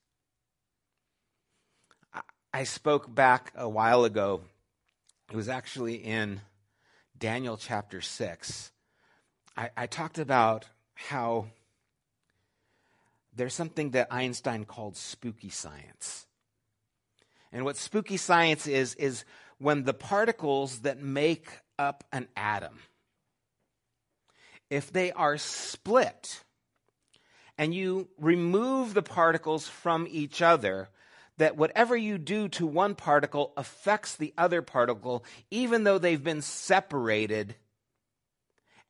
I 2.54 2.66
spoke 2.66 3.14
back 3.14 3.54
a 3.56 3.70
while 3.70 4.04
ago. 4.04 4.42
It 5.32 5.36
was 5.36 5.48
actually 5.48 5.96
in 5.96 6.42
Daniel 7.18 7.56
chapter 7.56 8.02
6. 8.02 8.72
I, 9.56 9.70
I 9.78 9.88
talked 9.88 10.20
about 10.20 10.66
how 10.96 11.46
there's 13.34 13.54
something 13.54 13.92
that 13.92 14.08
Einstein 14.12 14.66
called 14.66 14.98
spooky 14.98 15.50
science. 15.50 16.26
And 17.52 17.64
what 17.64 17.78
spooky 17.78 18.18
science 18.18 18.68
is, 18.68 18.96
is 18.96 19.24
when 19.60 19.84
the 19.84 19.94
particles 19.94 20.80
that 20.80 21.02
make 21.02 21.52
up 21.78 22.04
an 22.12 22.28
atom, 22.36 22.80
if 24.70 24.92
they 24.92 25.12
are 25.12 25.38
split, 25.38 26.44
and 27.58 27.74
you 27.74 28.08
remove 28.18 28.94
the 28.94 29.04
particles 29.04 29.68
from 29.68 30.08
each 30.10 30.42
other, 30.42 30.90
that 31.38 31.58
whatever 31.58 31.96
you 31.96 32.18
do 32.18 32.48
to 32.50 32.66
one 32.66 32.96
particle 32.96 33.54
affects 33.58 34.16
the 34.16 34.34
other 34.38 34.62
particle, 34.62 35.24
even 35.52 35.84
though 35.84 35.98
they've 35.98 36.24
been 36.24 36.42
separated. 36.42 37.56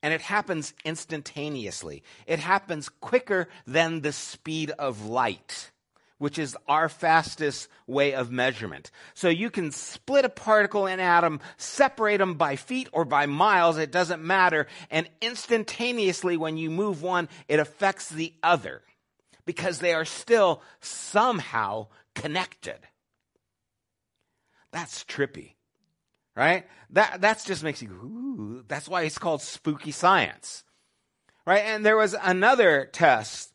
And 0.02 0.14
it 0.14 0.20
happens 0.20 0.72
instantaneously. 0.84 2.02
It 2.26 2.38
happens 2.38 2.88
quicker 2.88 3.48
than 3.66 4.00
the 4.00 4.12
speed 4.12 4.70
of 4.70 5.06
light 5.06 5.69
which 6.20 6.38
is 6.38 6.54
our 6.68 6.90
fastest 6.90 7.66
way 7.86 8.12
of 8.12 8.30
measurement. 8.30 8.90
So 9.14 9.30
you 9.30 9.48
can 9.48 9.70
split 9.72 10.26
a 10.26 10.28
particle 10.28 10.86
and 10.86 11.00
atom, 11.00 11.40
separate 11.56 12.18
them 12.18 12.34
by 12.34 12.56
feet 12.56 12.90
or 12.92 13.06
by 13.06 13.24
miles, 13.24 13.78
it 13.78 13.90
doesn't 13.90 14.22
matter. 14.22 14.66
And 14.90 15.08
instantaneously, 15.22 16.36
when 16.36 16.58
you 16.58 16.70
move 16.70 17.02
one, 17.02 17.30
it 17.48 17.58
affects 17.58 18.10
the 18.10 18.34
other 18.42 18.82
because 19.46 19.78
they 19.78 19.94
are 19.94 20.04
still 20.04 20.62
somehow 20.80 21.86
connected. 22.14 22.78
That's 24.72 25.04
trippy, 25.04 25.54
right? 26.36 26.66
That 26.90 27.22
that's 27.22 27.46
just 27.46 27.64
makes 27.64 27.80
you, 27.80 27.88
ooh, 27.88 28.64
that's 28.68 28.90
why 28.90 29.04
it's 29.04 29.16
called 29.16 29.40
spooky 29.40 29.90
science, 29.90 30.64
right? 31.46 31.64
And 31.64 31.84
there 31.84 31.96
was 31.96 32.14
another 32.22 32.90
test 32.92 33.54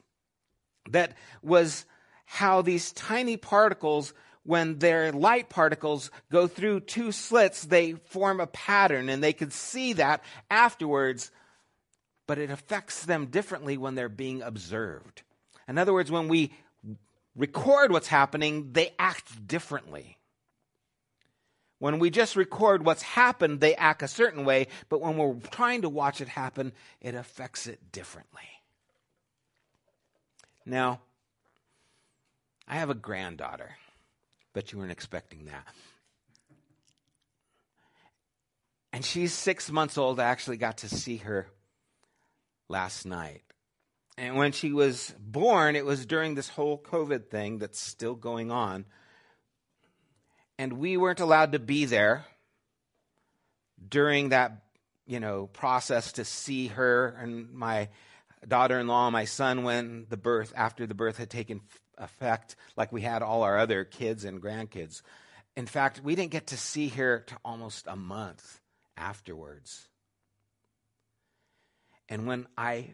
that 0.89 1.15
was 1.43 1.85
how 2.35 2.61
these 2.61 2.91
tiny 2.91 3.37
particles, 3.37 4.13
when 4.43 4.77
their 4.79 5.13
light 5.13 5.49
particles 5.49 6.11
go 6.29 6.47
through 6.47 6.81
two 6.81 7.11
slits, 7.11 7.63
they 7.63 7.93
form 7.93 8.41
a 8.41 8.47
pattern, 8.47 9.07
and 9.07 9.23
they 9.23 9.31
could 9.33 9.53
see 9.53 9.93
that 9.93 10.21
afterwards, 10.51 11.31
but 12.27 12.37
it 12.37 12.49
affects 12.51 13.05
them 13.05 13.27
differently 13.27 13.77
when 13.77 13.95
they're 13.95 14.09
being 14.09 14.41
observed. 14.41 15.23
In 15.67 15.77
other 15.77 15.93
words, 15.93 16.11
when 16.11 16.27
we 16.27 16.51
record 17.37 17.91
what's 17.91 18.07
happening, 18.07 18.73
they 18.73 18.93
act 18.99 19.47
differently. 19.47 20.17
When 21.79 21.99
we 21.99 22.09
just 22.09 22.35
record 22.35 22.85
what's 22.85 23.01
happened, 23.01 23.61
they 23.61 23.75
act 23.75 24.03
a 24.03 24.07
certain 24.09 24.43
way, 24.43 24.67
but 24.89 24.99
when 24.99 25.15
we're 25.15 25.35
trying 25.51 25.83
to 25.83 25.89
watch 25.89 26.19
it 26.19 26.27
happen, 26.27 26.73
it 26.99 27.15
affects 27.15 27.65
it 27.65 27.79
differently. 27.93 28.49
Now, 30.65 30.99
I 32.67 32.75
have 32.75 32.89
a 32.89 32.95
granddaughter. 32.95 33.75
Bet 34.53 34.71
you 34.71 34.79
weren't 34.79 34.91
expecting 34.91 35.45
that. 35.45 35.67
And 38.93 39.03
she's 39.03 39.33
six 39.33 39.69
months 39.69 39.97
old. 39.97 40.19
I 40.19 40.25
actually 40.25 40.57
got 40.57 40.77
to 40.77 40.89
see 40.89 41.17
her 41.17 41.47
last 42.69 43.05
night. 43.05 43.41
And 44.17 44.37
when 44.37 44.53
she 44.53 44.71
was 44.71 45.13
born, 45.19 45.75
it 45.75 45.85
was 45.85 46.05
during 46.05 46.35
this 46.35 46.47
whole 46.47 46.77
COVID 46.77 47.27
thing 47.27 47.57
that's 47.57 47.79
still 47.79 48.15
going 48.15 48.51
on. 48.51 48.85
And 50.57 50.73
we 50.73 50.95
weren't 50.95 51.19
allowed 51.19 51.51
to 51.51 51.59
be 51.59 51.83
there 51.83 52.25
during 53.89 54.29
that, 54.29 54.63
you 55.05 55.19
know, 55.19 55.47
process 55.47 56.13
to 56.13 56.23
see 56.23 56.67
her 56.67 57.17
and 57.19 57.51
my 57.51 57.89
daughter-in-law, 58.47 59.09
my 59.09 59.25
son, 59.25 59.63
when 59.63 60.05
the 60.09 60.17
birth, 60.17 60.53
after 60.55 60.87
the 60.87 60.93
birth 60.93 61.17
had 61.17 61.29
taken 61.29 61.61
effect, 61.97 62.55
like 62.75 62.91
we 62.91 63.01
had 63.01 63.21
all 63.21 63.43
our 63.43 63.57
other 63.57 63.83
kids 63.83 64.25
and 64.25 64.41
grandkids. 64.41 65.01
In 65.55 65.65
fact, 65.65 66.01
we 66.03 66.15
didn't 66.15 66.31
get 66.31 66.47
to 66.47 66.57
see 66.57 66.89
her 66.89 67.19
to 67.27 67.37
almost 67.43 67.87
a 67.87 67.95
month 67.95 68.59
afterwards. 68.97 69.87
And 72.09 72.27
when 72.27 72.47
I 72.57 72.93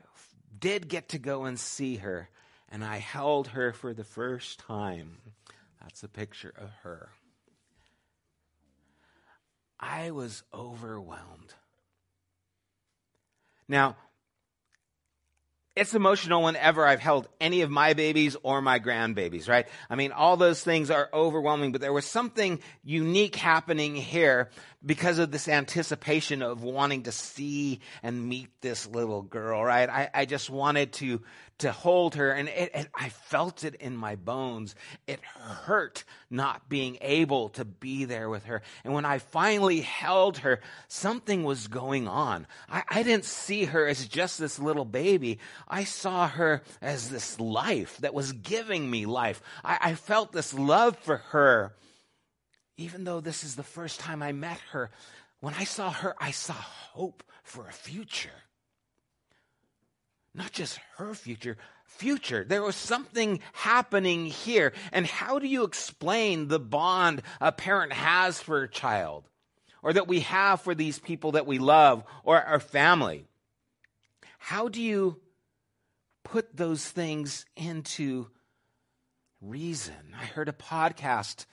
did 0.58 0.88
get 0.88 1.10
to 1.10 1.20
go 1.20 1.46
and 1.46 1.60
see 1.60 1.98
her, 1.98 2.30
and 2.70 2.84
I 2.84 2.98
held 3.00 3.50
her 3.50 3.74
for 3.74 3.94
the 3.94 4.04
first 4.04 4.60
time, 4.60 5.18
that's 5.82 6.04
a 6.04 6.08
picture 6.08 6.54
of 6.58 6.70
her. 6.84 7.10
I 9.80 10.12
was 10.12 10.44
overwhelmed. 10.54 11.54
Now, 13.68 13.98
it's 15.76 15.94
emotional 15.94 16.44
whenever 16.44 16.86
I've 16.86 17.00
held 17.00 17.28
any 17.40 17.62
of 17.62 17.70
my 17.70 17.94
babies 17.94 18.36
or 18.44 18.62
my 18.62 18.80
grandbabies, 18.80 19.48
right? 19.48 19.68
I 19.90 19.96
mean, 19.96 20.12
all 20.12 20.36
those 20.36 20.62
things 20.64 20.92
are 20.92 21.10
overwhelming, 21.14 21.72
but 21.72 21.80
there 21.80 21.94
was 21.94 22.06
something 22.06 22.60
unique 22.84 23.38
happening 23.38 23.96
here 23.96 24.50
because 24.84 25.20
of 25.20 25.32
this 25.32 25.48
anticipation 25.48 26.42
of 26.42 26.64
wanting 26.64 27.04
to 27.04 27.12
see 27.12 27.80
and 28.02 28.28
meet 28.28 28.50
this 28.62 28.88
little 28.88 29.22
girl, 29.22 29.64
right? 29.64 29.88
I, 29.88 30.10
I 30.14 30.26
just 30.26 30.50
wanted 30.50 30.94
to, 30.94 31.22
to 31.60 31.72
hold 31.72 32.16
her 32.16 32.32
and 32.32 32.50
it, 32.50 32.72
it, 32.74 32.88
I 32.94 33.10
felt 33.10 33.64
it 33.64 33.76
in 33.76 33.96
my 33.96 34.16
bones. 34.16 34.74
It 35.06 35.20
hurt 35.24 36.04
not 36.32 36.68
being 36.68 36.98
able 37.02 37.50
to 37.50 37.66
be 37.66 38.06
there 38.06 38.28
with 38.28 38.46
her. 38.46 38.64
And 38.84 38.94
when 38.94 39.06
I 39.06 39.20
finally 39.20 39.82
held 39.82 40.40
her, 40.40 40.60
something 40.88 41.44
was 41.44 41.68
going 41.68 42.08
on. 42.08 42.48
I, 42.68 42.84
I 42.90 43.04
didn't 43.04 43.26
see 43.26 43.66
her 43.66 43.88
as 43.88 44.08
just 44.08 44.40
this 44.40 44.58
little 44.58 44.86
baby. 44.86 45.38
I 45.68 45.84
saw 45.84 46.28
her 46.28 46.64
as 46.82 47.10
this 47.10 47.40
life 47.40 47.98
that 47.98 48.16
was 48.16 48.32
giving 48.32 48.90
me 48.90 49.06
life. 49.06 49.44
I, 49.64 49.78
I 49.82 49.94
felt 49.94 50.32
this 50.32 50.56
love 50.56 50.98
for 50.98 51.18
her 51.18 51.74
even 52.82 53.04
though 53.04 53.22
this 53.22 53.44
is 53.44 53.56
the 53.56 53.64
first 53.64 54.00
time 54.00 54.22
I 54.22 54.32
met 54.32 54.60
her, 54.72 54.92
when 55.40 55.54
I 55.54 55.64
saw 55.64 55.92
her, 55.92 56.16
I 56.20 56.32
saw 56.32 56.54
hope 56.54 57.24
for 57.44 57.68
a 57.68 57.74
future. 57.74 58.30
Not 60.34 60.52
just 60.52 60.80
her 60.98 61.14
future, 61.14 61.58
future. 61.86 62.46
There 62.48 62.64
was 62.64 62.76
something 62.76 63.42
happening 63.54 64.26
here. 64.26 64.74
And 64.92 65.06
how 65.06 65.40
do 65.40 65.48
you 65.48 65.64
explain 65.64 66.48
the 66.48 66.60
bond 66.60 67.22
a 67.42 67.52
parent 67.52 67.94
has 67.94 68.40
for 68.40 68.62
a 68.62 68.70
child? 68.70 69.28
Or 69.84 69.94
that 69.94 70.08
we 70.08 70.22
have 70.22 70.62
for 70.62 70.76
these 70.76 71.00
people 71.00 71.34
that 71.34 71.48
we 71.48 71.58
love 71.58 72.04
or 72.24 72.42
our 72.42 72.60
family? 72.60 73.26
How 74.38 74.70
do 74.70 74.82
you 74.82 75.20
put 76.24 76.56
those 76.56 76.86
things 76.86 77.46
into 77.56 78.28
reason? 79.42 80.16
I 80.20 80.26
heard 80.26 80.50
a 80.50 80.54
podcast 80.54 81.46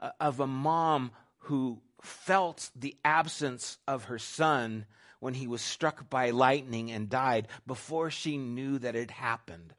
Uh, 0.00 0.10
of 0.18 0.40
a 0.40 0.46
mom 0.46 1.10
who 1.40 1.78
felt 2.00 2.70
the 2.74 2.96
absence 3.04 3.76
of 3.86 4.04
her 4.04 4.18
son 4.18 4.86
when 5.18 5.34
he 5.34 5.46
was 5.46 5.60
struck 5.60 6.08
by 6.08 6.30
lightning 6.30 6.90
and 6.90 7.10
died 7.10 7.46
before 7.66 8.10
she 8.10 8.38
knew 8.38 8.78
that 8.78 8.96
it 8.96 9.10
happened. 9.10 9.74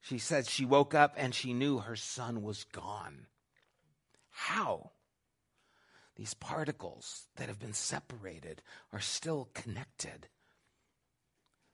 She 0.00 0.18
said 0.18 0.46
she 0.46 0.64
woke 0.64 0.92
up 0.92 1.14
and 1.16 1.32
she 1.32 1.52
knew 1.52 1.78
her 1.78 1.94
son 1.94 2.42
was 2.42 2.64
gone. 2.64 3.26
How? 4.30 4.90
These 6.16 6.34
particles 6.34 7.26
that 7.36 7.48
have 7.48 7.60
been 7.60 7.74
separated 7.74 8.60
are 8.92 9.00
still 9.00 9.50
connected 9.54 10.28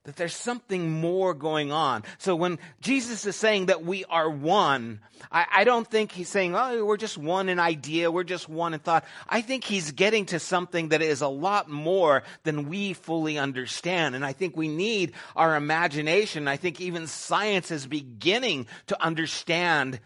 that 0.05 0.17
there's 0.17 0.35
something 0.35 0.90
more 0.90 1.33
going 1.33 1.73
on. 1.73 2.05
So 2.19 2.37
when 2.37 2.59
Jesus 2.81 3.25
is 3.25 3.37
saying 3.37 3.67
that 3.67 3.85
we 3.85 4.05
are 4.05 4.29
one, 4.29 5.01
I, 5.33 5.47
I, 5.51 5.64
don't 5.64 5.90
think 5.90 6.12
he's 6.12 6.29
saying, 6.29 6.55
oh, 6.55 6.85
we're 6.85 6.99
just 6.99 7.17
one 7.17 7.49
in 7.49 7.59
idea, 7.59 8.11
we're 8.11 8.23
just 8.23 8.47
one 8.47 8.75
in 8.75 8.81
thought. 8.81 9.05
I 9.29 9.40
think 9.40 9.64
he's 9.64 9.93
getting 9.93 10.27
to 10.27 10.38
something 10.38 10.90
that 10.90 11.01
is 11.01 11.23
a 11.23 11.29
lot 11.29 11.71
more 11.71 12.23
than 12.43 12.69
we 12.69 12.93
fully 12.93 13.38
understand. 13.38 14.14
And 14.14 14.27
I 14.27 14.35
think 14.35 14.57
we 14.57 14.69
need 14.69 15.12
our 15.35 15.57
imagination. 15.57 16.49
I 16.49 16.59
think 16.59 16.83
even 16.83 17.07
science 17.07 17.71
is 17.71 17.87
beginning 17.87 18.67
to 18.88 19.03
understand 19.03 20.01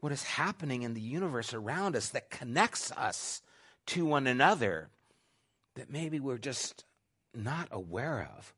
what 0.00 0.12
is 0.12 0.22
happening 0.22 0.82
in 0.82 0.92
the 0.92 1.00
universe 1.00 1.54
around 1.54 1.96
us 1.96 2.10
that 2.10 2.28
connects 2.28 2.92
us 2.92 3.40
to 3.86 4.04
one 4.04 4.26
another 4.26 4.90
that 5.76 5.90
maybe 5.90 6.20
we're 6.20 6.36
just 6.36 6.84
not 7.34 7.68
aware 7.70 8.28
of. 8.36 8.52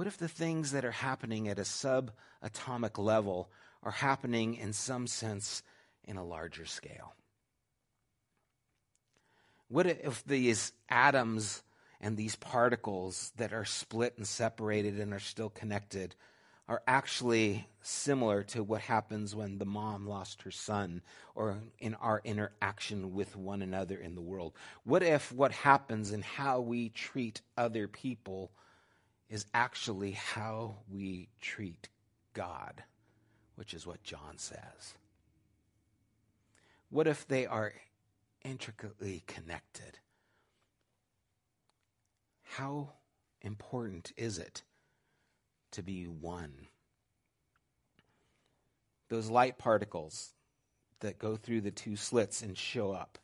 What 0.00 0.06
if 0.06 0.16
the 0.16 0.28
things 0.28 0.72
that 0.72 0.86
are 0.86 0.92
happening 0.92 1.46
at 1.48 1.58
a 1.58 1.62
subatomic 1.62 2.96
level 2.96 3.50
are 3.82 3.90
happening 3.90 4.54
in 4.54 4.72
some 4.72 5.06
sense 5.06 5.62
in 6.04 6.16
a 6.16 6.24
larger 6.24 6.64
scale? 6.64 7.12
What 9.68 9.84
if 9.86 10.24
these 10.24 10.72
atoms 10.88 11.62
and 12.00 12.16
these 12.16 12.34
particles 12.34 13.30
that 13.36 13.52
are 13.52 13.66
split 13.66 14.14
and 14.16 14.26
separated 14.26 14.98
and 14.98 15.12
are 15.12 15.20
still 15.20 15.50
connected 15.50 16.14
are 16.66 16.80
actually 16.86 17.68
similar 17.82 18.42
to 18.44 18.62
what 18.62 18.80
happens 18.80 19.36
when 19.36 19.58
the 19.58 19.66
mom 19.66 20.06
lost 20.06 20.40
her 20.44 20.50
son 20.50 21.02
or 21.34 21.58
in 21.78 21.94
our 21.96 22.22
interaction 22.24 23.12
with 23.12 23.36
one 23.36 23.60
another 23.60 23.98
in 23.98 24.14
the 24.14 24.22
world? 24.22 24.54
What 24.84 25.02
if 25.02 25.30
what 25.30 25.52
happens 25.52 26.10
in 26.10 26.22
how 26.22 26.62
we 26.62 26.88
treat 26.88 27.42
other 27.58 27.86
people 27.86 28.50
is 29.30 29.46
actually 29.54 30.10
how 30.12 30.74
we 30.92 31.28
treat 31.40 31.88
God, 32.34 32.82
which 33.54 33.72
is 33.72 33.86
what 33.86 34.02
John 34.02 34.36
says. 34.36 34.94
What 36.90 37.06
if 37.06 37.26
they 37.26 37.46
are 37.46 37.72
intricately 38.44 39.22
connected? 39.28 39.98
How 42.42 42.90
important 43.42 44.12
is 44.16 44.38
it 44.38 44.64
to 45.70 45.82
be 45.82 46.04
one? 46.04 46.66
Those 49.08 49.30
light 49.30 49.56
particles 49.56 50.34
that 50.98 51.18
go 51.18 51.36
through 51.36 51.60
the 51.60 51.70
two 51.70 51.94
slits 51.94 52.42
and 52.42 52.58
show 52.58 52.90
up 52.90 53.18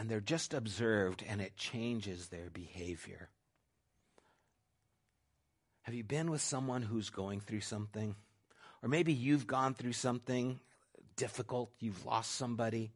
and 0.00 0.08
they're 0.08 0.18
just 0.18 0.54
observed 0.54 1.22
and 1.28 1.42
it 1.42 1.58
changes 1.58 2.28
their 2.28 2.48
behavior. 2.48 3.28
Have 5.82 5.94
you 5.94 6.04
been 6.04 6.30
with 6.30 6.40
someone 6.40 6.80
who's 6.80 7.10
going 7.10 7.40
through 7.40 7.60
something? 7.60 8.16
Or 8.82 8.88
maybe 8.88 9.12
you've 9.12 9.46
gone 9.46 9.74
through 9.74 9.92
something 9.92 10.58
difficult, 11.16 11.70
you've 11.80 12.06
lost 12.06 12.32
somebody. 12.32 12.92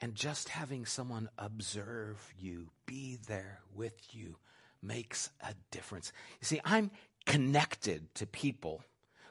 And 0.00 0.14
just 0.14 0.48
having 0.48 0.86
someone 0.86 1.28
observe 1.36 2.32
you, 2.38 2.70
be 2.86 3.18
there 3.26 3.58
with 3.74 4.14
you, 4.14 4.36
makes 4.80 5.30
a 5.40 5.54
difference. 5.72 6.12
You 6.40 6.46
see, 6.46 6.60
I'm 6.64 6.92
connected 7.26 8.14
to 8.14 8.28
people 8.28 8.80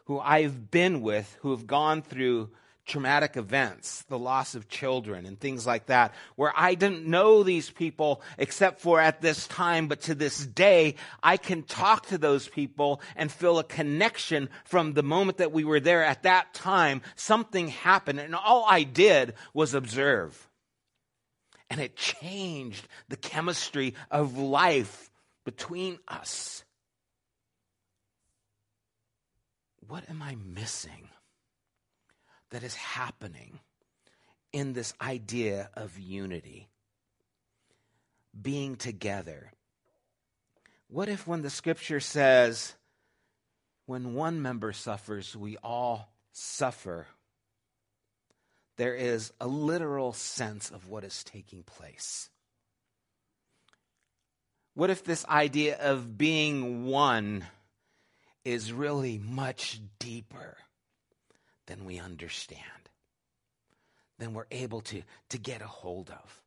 who 0.07 0.19
I've 0.19 0.69
been 0.71 0.99
with 1.01 1.37
who 1.39 1.51
have 1.51 1.67
gone 1.67 2.01
through 2.01 2.49
traumatic 2.87 3.37
events, 3.37 4.03
the 4.03 4.17
loss 4.17 4.55
of 4.55 4.69
children 4.69 5.25
and 5.25 5.39
things 5.39 5.67
like 5.67 5.87
that, 5.87 6.13
where 6.35 6.53
I 6.55 6.73
didn't 6.73 7.05
know 7.05 7.43
these 7.43 7.69
people 7.69 8.21
except 8.37 8.81
for 8.81 8.99
at 8.99 9.21
this 9.21 9.45
time, 9.47 9.87
but 9.87 10.01
to 10.03 10.15
this 10.15 10.45
day, 10.45 10.95
I 11.21 11.37
can 11.37 11.63
talk 11.63 12.07
to 12.07 12.17
those 12.17 12.47
people 12.47 13.01
and 13.15 13.31
feel 13.31 13.59
a 13.59 13.63
connection 13.63 14.49
from 14.65 14.93
the 14.93 15.03
moment 15.03 15.37
that 15.37 15.51
we 15.51 15.63
were 15.63 15.81
there 15.81 16.03
at 16.03 16.23
that 16.23 16.53
time. 16.53 17.01
Something 17.15 17.67
happened 17.67 18.19
and 18.19 18.33
all 18.33 18.65
I 18.67 18.83
did 18.83 19.33
was 19.53 19.73
observe. 19.73 20.49
And 21.69 21.81
it 21.81 21.97
changed 21.97 22.87
the 23.09 23.17
chemistry 23.17 23.93
of 24.09 24.37
life 24.37 25.11
between 25.43 25.99
us. 26.07 26.63
What 29.87 30.09
am 30.09 30.21
I 30.21 30.35
missing? 30.35 31.09
That 32.51 32.63
is 32.63 32.75
happening 32.75 33.59
in 34.53 34.73
this 34.73 34.93
idea 35.01 35.69
of 35.75 35.97
unity. 35.99 36.69
being 38.39 38.75
together. 38.75 39.51
What 40.89 41.09
if, 41.09 41.27
when 41.27 41.41
the 41.41 41.49
scripture 41.49 41.99
says, 41.99 42.75
when 43.85 44.13
one 44.13 44.41
member 44.41 44.73
suffers, 44.73 45.35
we 45.35 45.57
all 45.63 46.11
suffer, 46.31 47.07
there 48.77 48.93
is 48.95 49.33
a 49.41 49.47
literal 49.47 50.13
sense 50.13 50.69
of 50.69 50.87
what 50.87 51.03
is 51.03 51.23
taking 51.23 51.63
place? 51.63 52.29
What 54.75 54.91
if 54.91 55.03
this 55.03 55.25
idea 55.25 55.77
of 55.77 56.17
being 56.17 56.85
one 56.85 57.45
is 58.45 58.71
really 58.71 59.17
much 59.17 59.81
deeper 59.97 60.57
than 61.67 61.85
we 61.85 61.99
understand, 61.99 62.61
Then 64.17 64.33
we're 64.33 64.47
able 64.49 64.81
to, 64.81 65.03
to 65.29 65.37
get 65.37 65.61
a 65.61 65.67
hold 65.67 66.09
of? 66.09 66.41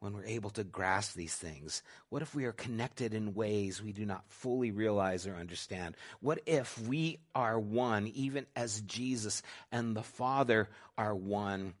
when 0.00 0.12
we're 0.12 0.24
able 0.24 0.50
to 0.50 0.64
grasp 0.64 1.14
these 1.16 1.34
things? 1.34 1.82
What 2.10 2.22
if 2.22 2.34
we 2.34 2.44
are 2.44 2.52
connected 2.52 3.14
in 3.14 3.34
ways 3.34 3.82
we 3.82 3.92
do 3.92 4.06
not 4.06 4.24
fully 4.28 4.70
realize 4.70 5.26
or 5.26 5.34
understand? 5.34 5.96
What 6.20 6.40
if 6.46 6.78
we 6.86 7.18
are 7.34 7.58
one, 7.58 8.06
even 8.08 8.46
as 8.54 8.82
Jesus 8.82 9.42
and 9.72 9.96
the 9.96 10.02
Father 10.02 10.68
are 10.98 11.14
one, 11.14 11.74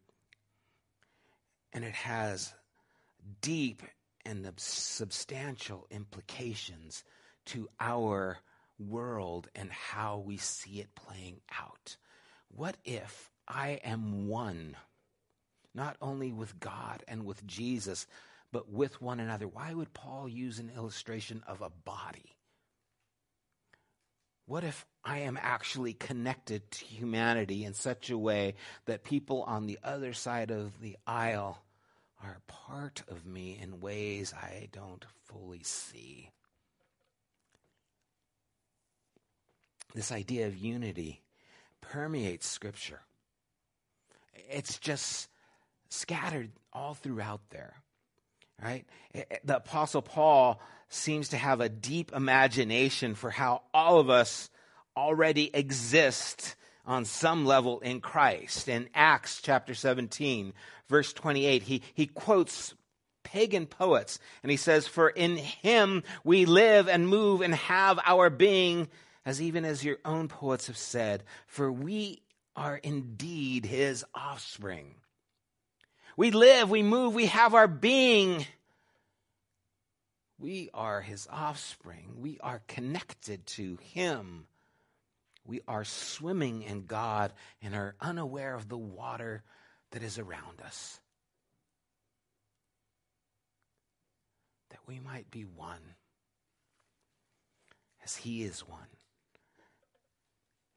and 1.72 1.84
it 1.84 1.94
has 1.94 2.52
deep 3.42 3.82
and 4.24 4.50
substantial 4.56 5.86
implications 5.90 7.04
to 7.44 7.68
our 7.78 8.38
world 8.78 9.48
and 9.54 9.70
how 9.70 10.18
we 10.18 10.36
see 10.36 10.80
it 10.80 10.94
playing 10.94 11.40
out? 11.58 11.96
What 12.48 12.76
if 12.84 13.30
I 13.48 13.80
am 13.84 14.28
one? 14.28 14.76
not 15.76 15.96
only 16.00 16.32
with 16.32 16.58
God 16.58 17.04
and 17.06 17.24
with 17.24 17.46
Jesus, 17.46 18.06
but 18.50 18.70
with 18.72 19.00
one 19.02 19.20
another. 19.20 19.46
Why 19.46 19.74
would 19.74 19.92
Paul 19.92 20.28
use 20.28 20.58
an 20.58 20.72
illustration 20.74 21.44
of 21.46 21.60
a 21.60 21.70
body? 21.84 22.34
What 24.46 24.64
if 24.64 24.86
I 25.04 25.18
am 25.18 25.38
actually 25.40 25.92
connected 25.92 26.70
to 26.70 26.84
humanity 26.84 27.64
in 27.64 27.74
such 27.74 28.10
a 28.10 28.18
way 28.18 28.54
that 28.86 29.04
people 29.04 29.42
on 29.42 29.66
the 29.66 29.78
other 29.84 30.12
side 30.12 30.50
of 30.50 30.80
the 30.80 30.96
aisle 31.06 31.62
are 32.22 32.40
part 32.46 33.02
of 33.08 33.26
me 33.26 33.58
in 33.60 33.80
ways 33.80 34.32
I 34.32 34.68
don't 34.72 35.04
fully 35.24 35.62
see? 35.62 36.30
This 39.96 40.12
idea 40.12 40.46
of 40.46 40.58
unity 40.58 41.22
permeates 41.80 42.46
Scripture. 42.46 43.00
It's 44.50 44.78
just 44.78 45.30
scattered 45.88 46.50
all 46.70 46.92
throughout 46.92 47.40
there. 47.48 47.72
Right? 48.62 48.84
Eh, 49.14 49.22
eh, 49.30 49.36
the 49.42 49.56
Apostle 49.56 50.02
Paul 50.02 50.60
seems 50.90 51.30
to 51.30 51.38
have 51.38 51.62
a 51.62 51.70
deep 51.70 52.12
imagination 52.14 53.14
for 53.14 53.30
how 53.30 53.62
all 53.72 53.98
of 53.98 54.10
us 54.10 54.50
already 54.94 55.50
exist 55.54 56.56
on 56.84 57.06
some 57.06 57.46
level 57.46 57.80
in 57.80 58.02
Christ. 58.02 58.68
In 58.68 58.90
Acts 58.94 59.40
chapter 59.40 59.72
17, 59.72 60.52
verse 60.90 61.14
28, 61.14 61.62
he, 61.62 61.82
he 61.94 62.06
quotes 62.06 62.74
pagan 63.24 63.64
poets 63.64 64.18
and 64.42 64.50
he 64.50 64.58
says, 64.58 64.86
For 64.86 65.08
in 65.08 65.38
him 65.38 66.02
we 66.22 66.44
live 66.44 66.86
and 66.86 67.08
move 67.08 67.40
and 67.40 67.54
have 67.54 67.98
our 68.04 68.28
being, 68.28 68.88
as 69.26 69.42
even 69.42 69.64
as 69.64 69.84
your 69.84 69.98
own 70.04 70.28
poets 70.28 70.68
have 70.68 70.76
said, 70.76 71.24
for 71.48 71.70
we 71.70 72.22
are 72.54 72.76
indeed 72.76 73.66
his 73.66 74.04
offspring. 74.14 74.94
We 76.16 76.30
live, 76.30 76.70
we 76.70 76.84
move, 76.84 77.12
we 77.14 77.26
have 77.26 77.52
our 77.52 77.66
being. 77.66 78.46
We 80.38 80.70
are 80.72 81.00
his 81.00 81.26
offspring. 81.30 82.14
We 82.18 82.38
are 82.40 82.62
connected 82.68 83.44
to 83.48 83.78
him. 83.82 84.46
We 85.44 85.60
are 85.66 85.84
swimming 85.84 86.62
in 86.62 86.86
God 86.86 87.32
and 87.60 87.74
are 87.74 87.96
unaware 88.00 88.54
of 88.54 88.68
the 88.68 88.78
water 88.78 89.42
that 89.90 90.02
is 90.02 90.18
around 90.18 90.60
us. 90.64 91.00
That 94.70 94.80
we 94.86 95.00
might 95.00 95.30
be 95.30 95.42
one 95.42 95.94
as 98.04 98.16
he 98.16 98.44
is 98.44 98.60
one. 98.60 98.95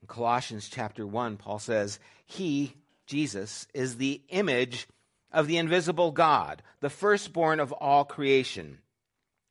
In 0.02 0.08
Colossians 0.08 0.70
chapter 0.70 1.06
1, 1.06 1.38
Paul 1.38 1.60
says, 1.60 2.00
He, 2.26 2.76
Jesus, 3.06 3.68
is 3.74 3.98
the 3.98 4.22
image 4.30 4.88
of 5.32 5.48
the 5.48 5.58
invisible 5.58 6.12
God, 6.12 6.62
the 6.80 6.90
firstborn 6.90 7.60
of 7.60 7.72
all 7.74 8.06
creation. 8.06 8.80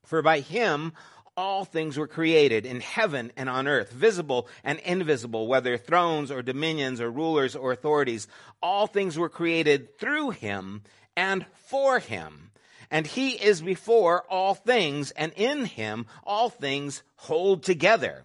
For 0.04 0.22
by 0.22 0.40
him 0.40 0.92
all 1.36 1.64
things 1.64 1.96
were 1.96 2.08
created 2.08 2.66
in 2.66 2.80
heaven 2.80 3.30
and 3.36 3.48
on 3.48 3.68
earth, 3.68 3.92
visible 3.92 4.48
and 4.64 4.80
invisible, 4.80 5.46
whether 5.46 5.78
thrones 5.78 6.32
or 6.32 6.42
dominions 6.42 7.00
or 7.00 7.10
rulers 7.10 7.54
or 7.54 7.70
authorities. 7.70 8.26
All 8.60 8.88
things 8.88 9.16
were 9.16 9.28
created 9.28 9.98
through 9.98 10.30
him 10.30 10.82
and 11.16 11.46
for 11.52 12.00
him. 12.00 12.50
And 12.90 13.06
he 13.06 13.32
is 13.32 13.60
before 13.60 14.22
all 14.30 14.54
things, 14.54 15.10
and 15.12 15.32
in 15.36 15.66
him 15.66 16.06
all 16.24 16.48
things 16.48 17.02
hold 17.16 17.62
together. 17.62 18.24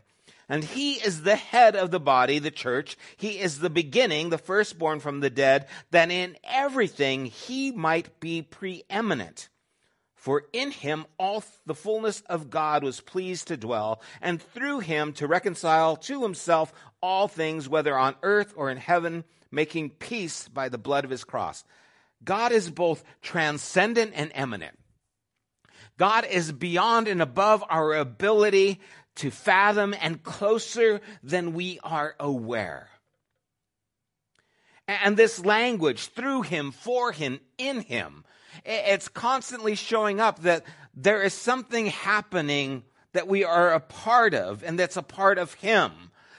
And 0.50 0.64
he 0.64 0.94
is 0.94 1.22
the 1.22 1.36
head 1.36 1.76
of 1.76 1.92
the 1.92 2.00
body, 2.00 2.40
the 2.40 2.52
church. 2.52 2.98
He 3.16 3.40
is 3.40 3.60
the 3.60 3.70
beginning, 3.70 4.30
the 4.30 4.38
firstborn 4.38 5.00
from 5.00 5.20
the 5.20 5.30
dead, 5.30 5.68
that 5.92 6.12
in 6.12 6.38
everything 6.44 7.26
he 7.26 7.72
might 7.72 8.20
be 8.20 8.42
preeminent. 8.42 9.50
For 10.16 10.46
in 10.54 10.72
him 10.72 11.06
all 11.18 11.44
the 11.66 11.76
fullness 11.76 12.22
of 12.28 12.50
God 12.50 12.84
was 12.84 13.02
pleased 13.02 13.50
to 13.50 13.58
dwell, 13.58 14.02
and 14.22 14.42
through 14.42 14.80
him 14.80 15.12
to 15.14 15.28
reconcile 15.28 15.98
to 15.98 16.24
himself 16.24 16.74
all 17.02 17.28
things, 17.28 17.68
whether 17.68 17.98
on 17.98 18.16
earth 18.24 18.54
or 18.56 18.70
in 18.70 18.78
heaven, 18.78 19.26
making 19.52 19.90
peace 19.90 20.48
by 20.48 20.70
the 20.70 20.78
blood 20.78 21.04
of 21.04 21.12
his 21.12 21.24
cross. 21.24 21.66
God 22.24 22.54
is 22.54 22.70
both 22.72 23.04
transcendent 23.22 24.14
and 24.16 24.32
immanent. 24.34 24.80
God 25.98 26.26
is 26.26 26.52
beyond 26.52 27.08
and 27.08 27.22
above 27.22 27.64
our 27.70 27.94
ability 27.94 28.80
to 29.16 29.32
fathom 29.32 29.94
and 30.02 30.24
closer 30.24 31.02
than 31.22 31.54
we 31.54 31.80
are 31.84 32.16
aware. 32.20 32.90
And 34.88 35.16
this 35.16 35.44
language, 35.44 36.08
through 36.08 36.42
him, 36.44 36.72
for 36.72 37.12
him, 37.12 37.40
in 37.58 37.82
him, 37.82 38.26
it's 38.66 39.08
constantly 39.08 39.76
showing 39.76 40.20
up 40.20 40.42
that 40.42 40.64
there 40.94 41.22
is 41.24 41.34
something 41.34 41.88
happening 41.88 42.84
that 43.14 43.28
we 43.28 43.44
are 43.44 43.74
a 43.74 43.80
part 43.80 44.34
of 44.34 44.64
and 44.64 44.78
that's 44.78 44.98
a 44.98 45.04
part 45.04 45.38
of 45.38 45.54
him. 45.56 45.92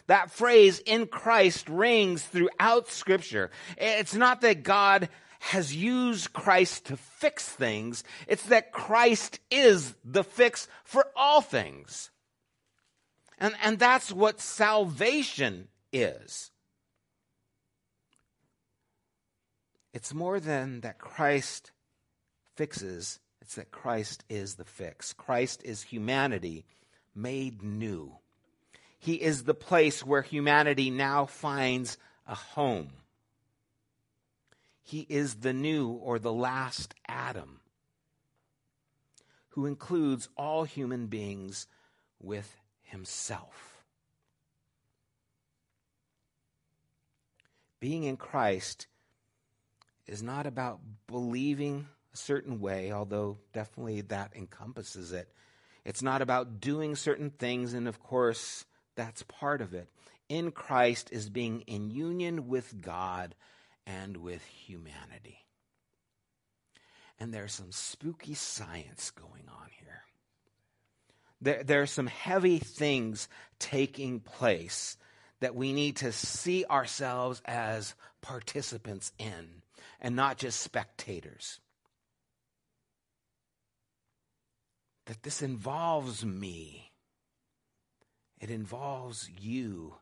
That 0.07 0.31
phrase 0.31 0.81
in 0.81 1.07
Christ 1.07 1.69
rings 1.69 2.23
throughout 2.23 2.89
scripture. 2.89 3.51
It's 3.79 4.15
not 4.15 4.43
that 4.43 4.63
God 4.63 5.09
has 5.39 5.75
used 5.75 6.33
Christ 6.33 6.87
to 6.87 6.97
fix 6.97 7.49
things. 7.49 8.05
It's 8.27 8.45
that 8.47 8.73
Christ 8.73 9.41
is 9.51 9.95
the 10.05 10.25
fix 10.25 10.69
for 10.85 11.07
all 11.17 11.41
things. 11.41 12.11
And, 13.39 13.55
and 13.63 13.79
that's 13.79 14.13
what 14.13 14.41
salvation 14.41 15.69
is. 15.93 16.51
It's 19.93 20.13
more 20.13 20.41
than 20.41 20.81
that 20.81 20.99
Christ 20.99 21.71
fixes, 22.57 23.21
it's 23.41 23.55
that 23.57 23.71
Christ 23.71 24.25
is 24.29 24.55
the 24.55 24.65
fix. 24.65 25.13
Christ 25.13 25.63
is 25.65 25.83
humanity 25.83 26.65
made 27.15 27.63
new. 27.63 28.17
He 28.99 29.15
is 29.15 29.45
the 29.45 29.55
place 29.55 30.05
where 30.05 30.23
humanity 30.23 30.91
now 30.91 31.27
finds 31.27 31.99
a 32.27 32.35
home. 32.35 32.91
He 34.83 35.07
is 35.09 35.37
the 35.37 35.53
new 35.53 35.91
or 35.91 36.19
the 36.19 36.33
last 36.33 36.95
Adam 37.07 37.61
who 39.51 39.67
includes 39.67 40.29
all 40.37 40.65
human 40.65 41.07
beings 41.07 41.69
with 42.21 42.57
himself. 42.85 43.83
Being 47.81 48.05
in 48.05 48.17
Christ 48.17 48.87
is 50.07 50.23
not 50.23 50.47
about 50.47 50.81
believing 51.07 51.87
a 52.13 52.17
certain 52.17 52.61
way, 52.61 52.93
although 52.93 53.39
definitely 53.53 54.03
that 54.03 54.33
encompasses 54.35 55.13
it. 55.13 55.29
It's 55.85 56.03
not 56.03 56.23
about 56.23 56.61
doing 56.61 56.97
certain 56.97 57.31
things, 57.31 57.75
and 57.75 57.87
of 57.87 58.03
course, 58.03 58.65
that's 58.97 59.23
part 59.25 59.61
of 59.61 59.75
it. 59.75 59.89
In 60.29 60.51
Christ 60.51 61.11
is 61.13 61.29
being 61.29 61.61
in 61.63 61.91
union 61.91 62.49
with 62.49 62.81
God 62.81 63.35
and 63.87 64.17
with 64.17 64.43
humanity. 64.45 65.45
And 67.21 67.33
there's 67.33 67.53
some 67.53 67.71
spooky 67.73 68.35
science 68.35 69.11
going 69.11 69.49
on 69.49 69.69
here. 69.79 70.03
There, 71.45 71.63
there 71.63 71.83
are 71.83 71.87
some 71.87 72.09
heavy 72.09 72.59
things 72.59 73.29
taking 73.59 74.19
place 74.21 74.97
that 75.41 75.55
we 75.55 75.73
need 75.73 75.97
to 75.97 76.11
see 76.11 76.65
ourselves 76.65 77.41
as 77.45 77.95
participants 78.21 79.13
in 79.19 79.63
and 80.01 80.17
not 80.17 80.39
just 80.39 80.61
spectators. 80.61 81.61
that 85.07 85.23
this 85.23 85.43
involves 85.43 86.25
me. 86.25 86.93
It 88.41 88.51
involves 88.51 89.29
you, 89.41 89.95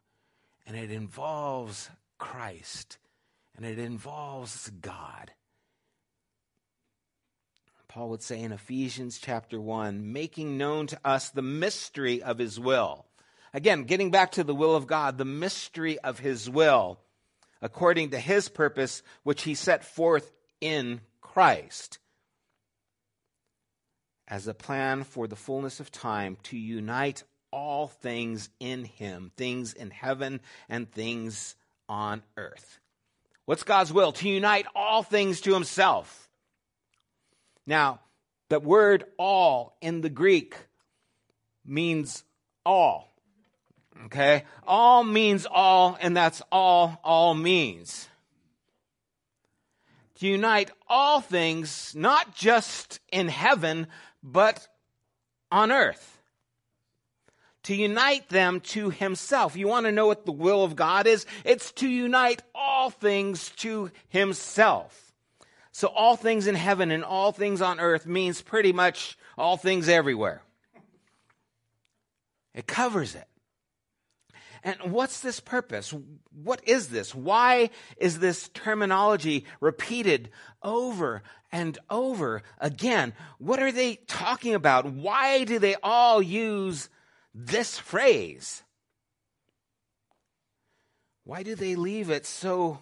and 0.67 0.77
it 0.77 0.91
involves 0.91 1.91
Christ, 2.19 2.99
and 3.57 3.67
it 3.67 3.79
involves 3.79 4.71
God. 4.81 5.33
Paul 7.93 8.09
would 8.09 8.23
say 8.23 8.41
in 8.41 8.53
Ephesians 8.53 9.19
chapter 9.19 9.61
1, 9.61 10.15
making 10.15 10.57
known 10.57 10.87
to 10.87 11.01
us 11.05 11.29
the 11.29 11.43
mystery 11.43 12.23
of 12.23 12.39
his 12.39 12.59
will. 12.59 13.05
Again, 13.53 13.85
getting 13.85 14.11
back 14.11 14.33
to 14.33 14.45
the 14.45 14.55
will 14.55 14.75
of 14.75 14.87
God, 14.87 15.19
the 15.19 15.27
mystery 15.27 15.99
of 15.99 16.19
his 16.19 16.49
will, 16.49 16.99
according 17.61 18.09
to 18.11 18.19
his 18.19 18.49
purpose, 18.49 19.03
which 19.25 19.43
he 19.43 19.55
set 19.55 19.85
forth 19.85 20.33
in 20.59 21.03
Christ 21.21 21.99
as 24.27 24.47
a 24.47 24.55
plan 24.55 25.05
for 25.05 25.27
the 25.27 25.37
fullness 25.37 25.79
of 25.79 25.93
time 25.93 26.39
to 26.45 26.57
unite 26.57 27.25
all 27.51 27.89
things 27.89 28.49
in 28.59 28.87
him, 28.87 29.33
things 29.37 29.75
in 29.75 29.91
heaven 29.91 30.41
and 30.67 30.91
things 30.91 31.57
on 31.91 32.23
earth. 32.39 32.81
What's 33.45 33.65
God's 33.65 33.93
will? 33.93 34.13
To 34.13 34.29
unite 34.31 34.65
all 34.75 35.03
things 35.03 35.43
to 35.43 35.53
himself. 35.53 36.31
Now, 37.67 38.01
the 38.49 38.61
word 38.61 39.05
all 39.19 39.77
in 39.81 40.01
the 40.01 40.11
Greek 40.11 40.57
means 41.65 42.25
all. 42.67 43.13
Okay? 44.07 44.45
All 44.67 45.05
means 45.05 45.47
all, 45.51 45.97
and 46.01 46.17
that's 46.17 46.43
all 46.51 47.01
all 47.05 47.35
means. 47.35 48.09
To 50.17 50.27
unite 50.27 50.71
all 50.89 51.21
things, 51.21 51.95
not 51.97 52.35
just 52.35 53.01
in 53.11 53.29
heaven, 53.29 53.87
but 54.23 54.67
on 55.51 55.73
earth. 55.73 56.21
To 57.65 57.75
unite 57.75 58.29
them 58.29 58.61
to 58.61 58.91
himself. 58.91 59.57
You 59.57 59.69
want 59.69 59.87
to 59.87 59.93
know 59.93 60.07
what 60.07 60.27
the 60.27 60.33
will 60.33 60.65
of 60.65 60.77
God 60.77 61.07
is? 61.07 61.27
It's 61.45 61.73
to 61.73 61.89
unite 61.89 62.43
all 62.55 62.91
things 62.91 63.51
to 63.57 63.91
himself. 64.09 65.12
So 65.73 65.89
all 65.89 66.17
things 66.17 66.47
in 66.47 66.55
heaven 66.55 66.91
and 66.91 67.03
all 67.03 67.33
things 67.33 67.63
on 67.63 67.81
earth 67.81 68.07
means 68.07 68.43
pretty 68.43 68.73
much 68.73 69.17
all 69.39 69.57
things 69.57 69.89
everywhere. 69.89 70.43
It 72.55 72.67
covers 72.67 73.15
it. 73.15 73.27
And 74.63 74.93
what's 74.93 75.21
this 75.21 75.41
purpose? 75.41 75.93
What 76.31 76.61
is 76.69 76.89
this? 76.89 77.15
Why 77.15 77.71
is 77.97 78.21
this 78.21 78.49
terminology 78.51 79.45
repeated 79.61 80.31
over 80.63 81.23
and 81.51 81.79
over 81.91 82.43
again? 82.61 83.15
What 83.39 83.61
are 83.61 83.73
they 83.73 83.97
talking 84.07 84.55
about? 84.55 84.87
Why 84.87 85.43
do 85.45 85.59
they 85.59 85.75
all 85.83 86.23
use 86.23 86.91
this 87.35 87.79
phrase? 87.79 88.63
Why 91.25 91.43
do 91.43 91.55
they 91.55 91.75
leave 91.75 92.11
it 92.11 92.27
so 92.27 92.79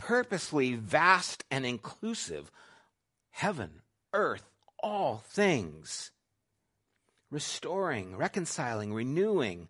purposely 0.00 0.74
vast 0.74 1.44
and 1.50 1.66
inclusive 1.66 2.50
heaven, 3.32 3.82
earth, 4.14 4.48
all 4.82 5.18
things. 5.28 6.10
Restoring, 7.30 8.16
reconciling, 8.16 8.94
renewing. 8.94 9.68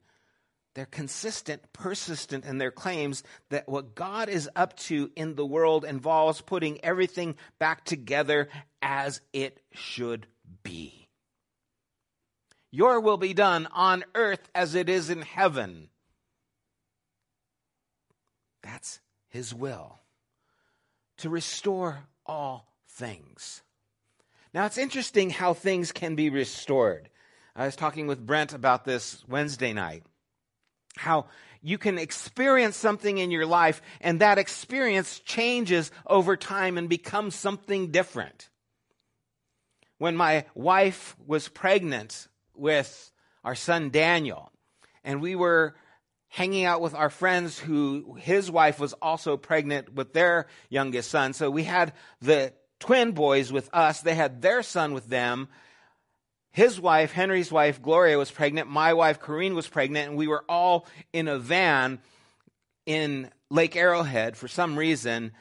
They're 0.74 0.86
consistent, 0.86 1.72
persistent 1.72 2.44
in 2.44 2.58
their 2.58 2.70
claims 2.70 3.24
that 3.48 3.68
what 3.68 3.96
God 3.96 4.28
is 4.28 4.48
up 4.54 4.76
to 4.76 5.10
in 5.16 5.34
the 5.34 5.44
world 5.44 5.84
involves 5.84 6.40
putting 6.40 6.82
everything 6.84 7.34
back 7.58 7.84
together 7.84 8.48
as 8.80 9.20
it 9.32 9.60
should 9.72 10.28
be. 10.62 11.08
Your 12.70 13.00
will 13.00 13.16
be 13.16 13.34
done 13.34 13.66
on 13.72 14.04
earth 14.14 14.48
as 14.54 14.76
it 14.76 14.88
is 14.88 15.10
in 15.10 15.22
heaven. 15.22 15.88
That's 18.62 19.00
his 19.28 19.52
will 19.52 19.99
to 21.20 21.30
restore 21.30 22.04
all 22.26 22.72
things. 22.88 23.62
Now, 24.52 24.66
it's 24.66 24.78
interesting 24.78 25.30
how 25.30 25.54
things 25.54 25.92
can 25.92 26.16
be 26.16 26.28
restored. 26.28 27.08
I 27.54 27.66
was 27.66 27.76
talking 27.76 28.06
with 28.06 28.26
Brent 28.26 28.52
about 28.52 28.84
this 28.84 29.24
Wednesday 29.28 29.72
night. 29.72 30.02
How 30.96 31.26
you 31.62 31.78
can 31.78 31.98
experience 31.98 32.76
something 32.76 33.18
in 33.18 33.30
your 33.30 33.46
life, 33.46 33.82
and 34.00 34.20
that 34.20 34.38
experience 34.38 35.20
changes 35.20 35.90
over 36.06 36.36
time 36.36 36.78
and 36.78 36.88
becomes 36.88 37.34
something 37.34 37.90
different. 37.90 38.48
When 39.98 40.16
my 40.16 40.46
wife 40.54 41.14
was 41.26 41.48
pregnant 41.48 42.28
with 42.54 43.12
our 43.44 43.54
son 43.54 43.90
Daniel, 43.90 44.50
and 45.04 45.20
we 45.20 45.34
were 45.34 45.74
hanging 46.30 46.64
out 46.64 46.80
with 46.80 46.94
our 46.94 47.10
friends 47.10 47.58
who 47.58 48.16
his 48.18 48.50
wife 48.50 48.78
was 48.78 48.92
also 48.94 49.36
pregnant 49.36 49.92
with 49.92 50.12
their 50.12 50.46
youngest 50.68 51.10
son. 51.10 51.32
So 51.32 51.50
we 51.50 51.64
had 51.64 51.92
the 52.20 52.52
twin 52.78 53.12
boys 53.12 53.52
with 53.52 53.68
us. 53.72 54.00
They 54.00 54.14
had 54.14 54.40
their 54.40 54.62
son 54.62 54.94
with 54.94 55.08
them. 55.08 55.48
His 56.52 56.80
wife, 56.80 57.10
Henry's 57.10 57.50
wife, 57.50 57.82
Gloria, 57.82 58.16
was 58.16 58.30
pregnant. 58.30 58.68
My 58.68 58.94
wife, 58.94 59.20
Corrine, 59.20 59.54
was 59.54 59.68
pregnant. 59.68 60.08
And 60.08 60.16
we 60.16 60.28
were 60.28 60.44
all 60.48 60.86
in 61.12 61.26
a 61.26 61.38
van 61.38 61.98
in 62.86 63.30
Lake 63.50 63.74
Arrowhead 63.74 64.36
for 64.36 64.46
some 64.46 64.78
reason 64.78 65.32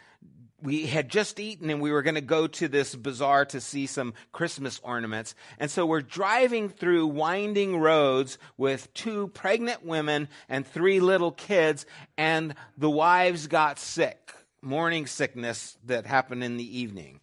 we 0.62 0.86
had 0.86 1.10
just 1.10 1.40
eaten 1.40 1.70
and 1.70 1.82
we 1.82 1.92
were 1.92 2.02
going 2.02 2.16
to 2.16 2.22
go 2.22 2.48
to 2.48 2.68
this 2.68 2.96
bazaar 2.96 3.46
to 3.46 3.62
see 3.62 3.86
some 3.86 4.14
Christmas 4.32 4.80
ornaments. 4.84 5.36
And 5.60 5.70
so 5.72 5.86
we're 5.86 6.02
driving 6.02 6.70
through 6.70 7.08
winding 7.08 7.78
roads 7.78 8.38
with 8.58 8.94
two 8.94 9.28
pregnant 9.30 9.86
women 9.86 10.28
and 10.48 10.66
three 10.66 11.00
little 11.00 11.32
kids, 11.32 11.86
and 12.18 12.56
the 12.78 12.90
wives 12.90 13.48
got 13.48 13.80
sick, 13.80 14.34
morning 14.62 15.08
sickness 15.08 15.78
that 15.86 16.06
happened 16.06 16.44
in 16.44 16.58
the 16.58 16.80
evening. 16.80 17.20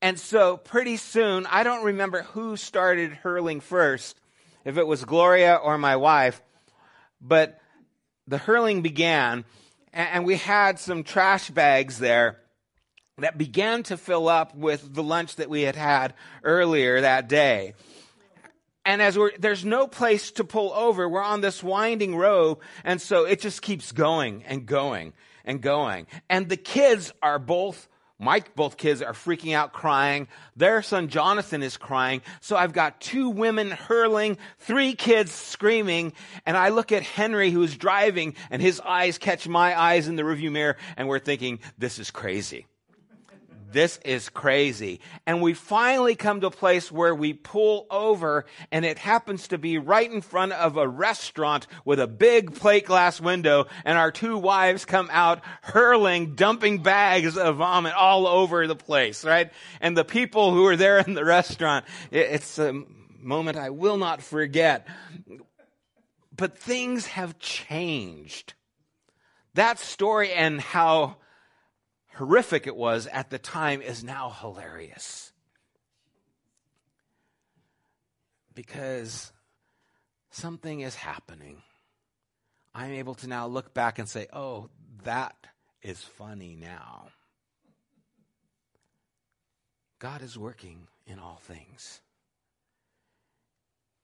And 0.00 0.18
so 0.18 0.56
pretty 0.56 0.96
soon, 0.96 1.46
I 1.46 1.62
don't 1.62 1.84
remember 1.84 2.22
who 2.22 2.56
started 2.56 3.12
hurling 3.12 3.60
first, 3.60 4.18
if 4.64 4.76
it 4.76 4.86
was 4.86 5.04
Gloria 5.04 5.54
or 5.54 5.78
my 5.78 5.96
wife, 5.96 6.42
but 7.20 7.60
the 8.26 8.38
hurling 8.38 8.82
began 8.82 9.44
and 9.92 10.24
we 10.24 10.36
had 10.36 10.78
some 10.78 11.04
trash 11.04 11.50
bags 11.50 11.98
there 11.98 12.38
that 13.18 13.36
began 13.36 13.82
to 13.84 13.96
fill 13.96 14.28
up 14.28 14.54
with 14.54 14.94
the 14.94 15.02
lunch 15.02 15.36
that 15.36 15.50
we 15.50 15.62
had 15.62 15.76
had 15.76 16.14
earlier 16.42 17.00
that 17.00 17.28
day. 17.28 17.74
And 18.84 19.00
as 19.00 19.16
we're, 19.16 19.30
there's 19.38 19.64
no 19.64 19.86
place 19.86 20.32
to 20.32 20.44
pull 20.44 20.72
over, 20.72 21.08
we're 21.08 21.22
on 21.22 21.40
this 21.40 21.62
winding 21.62 22.16
road, 22.16 22.58
and 22.82 23.00
so 23.00 23.24
it 23.24 23.40
just 23.40 23.62
keeps 23.62 23.92
going 23.92 24.42
and 24.44 24.66
going 24.66 25.12
and 25.44 25.60
going. 25.60 26.06
And 26.28 26.48
the 26.48 26.56
kids 26.56 27.12
are 27.22 27.38
both 27.38 27.88
my 28.22 28.42
both 28.54 28.76
kids 28.76 29.02
are 29.02 29.12
freaking 29.12 29.54
out 29.54 29.72
crying. 29.72 30.28
Their 30.56 30.80
son 30.82 31.08
Jonathan 31.08 31.62
is 31.62 31.76
crying. 31.76 32.22
So 32.40 32.56
I've 32.56 32.72
got 32.72 33.00
two 33.00 33.28
women 33.28 33.72
hurling, 33.72 34.38
three 34.60 34.94
kids 34.94 35.32
screaming, 35.32 36.12
and 36.46 36.56
I 36.56 36.68
look 36.68 36.92
at 36.92 37.02
Henry 37.02 37.50
who's 37.50 37.76
driving 37.76 38.36
and 38.50 38.62
his 38.62 38.80
eyes 38.80 39.18
catch 39.18 39.48
my 39.48 39.78
eyes 39.78 40.06
in 40.06 40.14
the 40.16 40.22
rearview 40.22 40.52
mirror 40.52 40.76
and 40.96 41.08
we're 41.08 41.18
thinking, 41.18 41.58
this 41.78 41.98
is 41.98 42.10
crazy 42.10 42.66
this 43.72 43.98
is 44.04 44.28
crazy. 44.28 45.00
And 45.26 45.42
we 45.42 45.54
finally 45.54 46.14
come 46.14 46.40
to 46.40 46.48
a 46.48 46.50
place 46.50 46.90
where 46.90 47.14
we 47.14 47.32
pull 47.32 47.86
over 47.90 48.46
and 48.70 48.84
it 48.84 48.98
happens 48.98 49.48
to 49.48 49.58
be 49.58 49.78
right 49.78 50.10
in 50.10 50.20
front 50.20 50.52
of 50.52 50.76
a 50.76 50.88
restaurant 50.88 51.66
with 51.84 52.00
a 52.00 52.06
big 52.06 52.54
plate 52.54 52.86
glass 52.86 53.20
window 53.20 53.66
and 53.84 53.98
our 53.98 54.12
two 54.12 54.38
wives 54.38 54.84
come 54.84 55.08
out 55.12 55.40
hurling, 55.62 56.34
dumping 56.34 56.82
bags 56.82 57.36
of 57.36 57.56
vomit 57.56 57.94
all 57.94 58.26
over 58.26 58.66
the 58.66 58.76
place, 58.76 59.24
right? 59.24 59.50
And 59.80 59.96
the 59.96 60.04
people 60.04 60.52
who 60.52 60.66
are 60.66 60.76
there 60.76 60.98
in 60.98 61.14
the 61.14 61.24
restaurant, 61.24 61.84
it's 62.10 62.58
a 62.58 62.82
moment 63.20 63.56
I 63.56 63.70
will 63.70 63.96
not 63.96 64.22
forget. 64.22 64.86
But 66.34 66.58
things 66.58 67.06
have 67.06 67.38
changed. 67.38 68.54
That 69.54 69.78
story 69.78 70.32
and 70.32 70.60
how 70.60 71.16
horrific 72.14 72.66
it 72.66 72.76
was 72.76 73.06
at 73.08 73.30
the 73.30 73.38
time 73.38 73.82
is 73.82 74.04
now 74.04 74.30
hilarious. 74.30 75.32
Because 78.54 79.32
something 80.30 80.80
is 80.80 80.94
happening. 80.94 81.62
I'm 82.74 82.92
able 82.92 83.14
to 83.16 83.26
now 83.26 83.46
look 83.46 83.74
back 83.74 83.98
and 83.98 84.08
say, 84.08 84.26
oh, 84.32 84.68
that 85.04 85.36
is 85.82 86.00
funny 86.00 86.56
now. 86.58 87.08
God 89.98 90.22
is 90.22 90.38
working 90.38 90.88
in 91.06 91.18
all 91.18 91.40
things. 91.42 92.00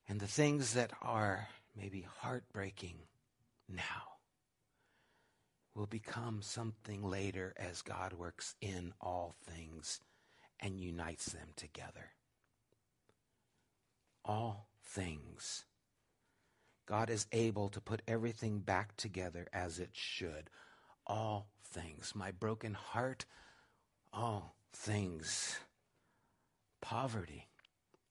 And 0.09 0.21
the 0.21 0.27
things 0.27 0.75
that 0.75 0.92
are 1.03 1.49
maybe 1.77 2.07
heartbreaking 2.21 2.97
now 3.68 4.17
will 5.79 5.87
become 5.87 6.43
something 6.43 7.03
later 7.05 7.55
as 7.59 7.83
God 7.83 8.14
works 8.14 8.57
in 8.61 8.95
all 9.01 9.37
things 9.47 10.01
and 10.61 10.81
unites 10.81 11.27
them 11.33 11.51
together. 11.57 12.11
all 14.25 14.69
things. 14.85 15.64
God 16.87 17.11
is 17.11 17.27
able 17.33 17.71
to 17.71 17.81
put 17.81 18.03
everything 18.09 18.61
back 18.61 18.97
together 18.97 19.49
as 19.53 19.79
it 19.79 19.91
should. 19.93 20.51
All 21.07 21.49
things. 21.64 22.14
My 22.14 22.33
broken 22.33 22.75
heart, 22.75 23.27
all 24.12 24.57
things. 24.75 25.59
Poverty, 26.81 27.49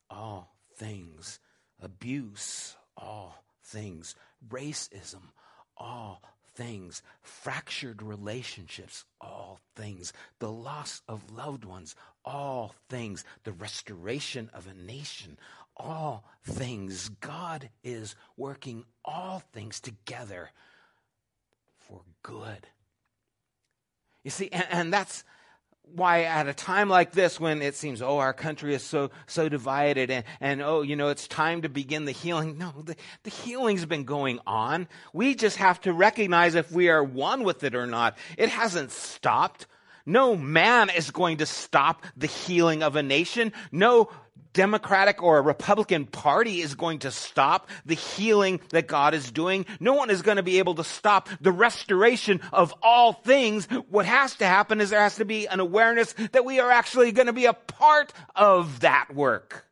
all 0.09 0.55
things. 0.75 1.39
Abuse, 1.81 2.75
all 2.97 3.43
things. 3.63 4.15
Racism, 4.49 5.31
all 5.77 6.21
things. 6.57 7.03
Fractured 7.21 8.01
relationships, 8.01 9.05
all 9.21 9.59
things. 9.75 10.11
The 10.39 10.51
loss 10.51 11.01
of 11.07 11.31
loved 11.31 11.63
ones, 11.63 11.95
all 12.25 12.73
things. 12.89 13.23
The 13.43 13.53
restoration 13.53 14.49
of 14.53 14.67
a 14.67 14.73
nation, 14.73 15.37
all 15.77 16.25
things. 16.43 17.09
God 17.21 17.69
is 17.83 18.15
working 18.35 18.83
all 19.05 19.43
things 19.53 19.79
together 19.79 20.49
for 21.77 22.01
good. 22.23 22.67
You 24.23 24.31
see, 24.31 24.49
and, 24.51 24.65
and 24.69 24.93
that's 24.93 25.23
why 25.93 26.23
at 26.23 26.47
a 26.47 26.53
time 26.53 26.89
like 26.89 27.11
this 27.11 27.39
when 27.39 27.61
it 27.61 27.75
seems 27.75 28.01
oh 28.01 28.19
our 28.19 28.33
country 28.33 28.75
is 28.75 28.83
so 28.83 29.09
so 29.25 29.49
divided 29.49 30.11
and 30.11 30.23
and 30.39 30.61
oh 30.61 30.81
you 30.81 30.95
know 30.95 31.09
it's 31.09 31.27
time 31.27 31.61
to 31.61 31.69
begin 31.69 32.05
the 32.05 32.11
healing. 32.11 32.57
No 32.57 32.73
the, 32.83 32.95
the 33.23 33.29
healing's 33.29 33.85
been 33.85 34.03
going 34.03 34.39
on. 34.45 34.87
We 35.13 35.35
just 35.35 35.57
have 35.57 35.81
to 35.81 35.93
recognize 35.93 36.55
if 36.55 36.71
we 36.71 36.89
are 36.89 37.03
one 37.03 37.43
with 37.43 37.63
it 37.63 37.75
or 37.75 37.87
not. 37.87 38.17
It 38.37 38.49
hasn't 38.49 38.91
stopped. 38.91 39.67
No 40.05 40.37
man 40.37 40.89
is 40.89 41.11
going 41.11 41.37
to 41.37 41.45
stop 41.45 42.03
the 42.15 42.27
healing 42.27 42.81
of 42.81 42.95
a 42.95 43.03
nation. 43.03 43.51
No 43.71 44.09
Democratic 44.57 45.21
or 45.21 45.37
a 45.37 45.41
Republican 45.41 46.07
Party 46.07 46.61
is 46.61 46.73
going 46.73 46.97
to 46.99 47.11
stop 47.11 47.69
the 47.85 47.93
healing 47.93 48.59
that 48.71 48.87
God 48.87 49.13
is 49.13 49.31
doing. 49.31 49.67
No 49.79 49.93
one 49.93 50.09
is 50.09 50.23
going 50.23 50.37
to 50.37 50.43
be 50.43 50.57
able 50.57 50.73
to 50.75 50.83
stop 50.83 51.29
the 51.39 51.51
restoration 51.51 52.41
of 52.51 52.73
all 52.81 53.13
things. 53.13 53.67
What 53.87 54.07
has 54.07 54.33
to 54.37 54.47
happen 54.47 54.81
is 54.81 54.89
there 54.89 54.99
has 54.99 55.17
to 55.17 55.25
be 55.25 55.47
an 55.47 55.59
awareness 55.59 56.13
that 56.31 56.43
we 56.43 56.59
are 56.59 56.71
actually 56.71 57.11
going 57.11 57.27
to 57.27 57.33
be 57.33 57.45
a 57.45 57.53
part 57.53 58.11
of 58.35 58.79
that 58.79 59.13
work. 59.13 59.67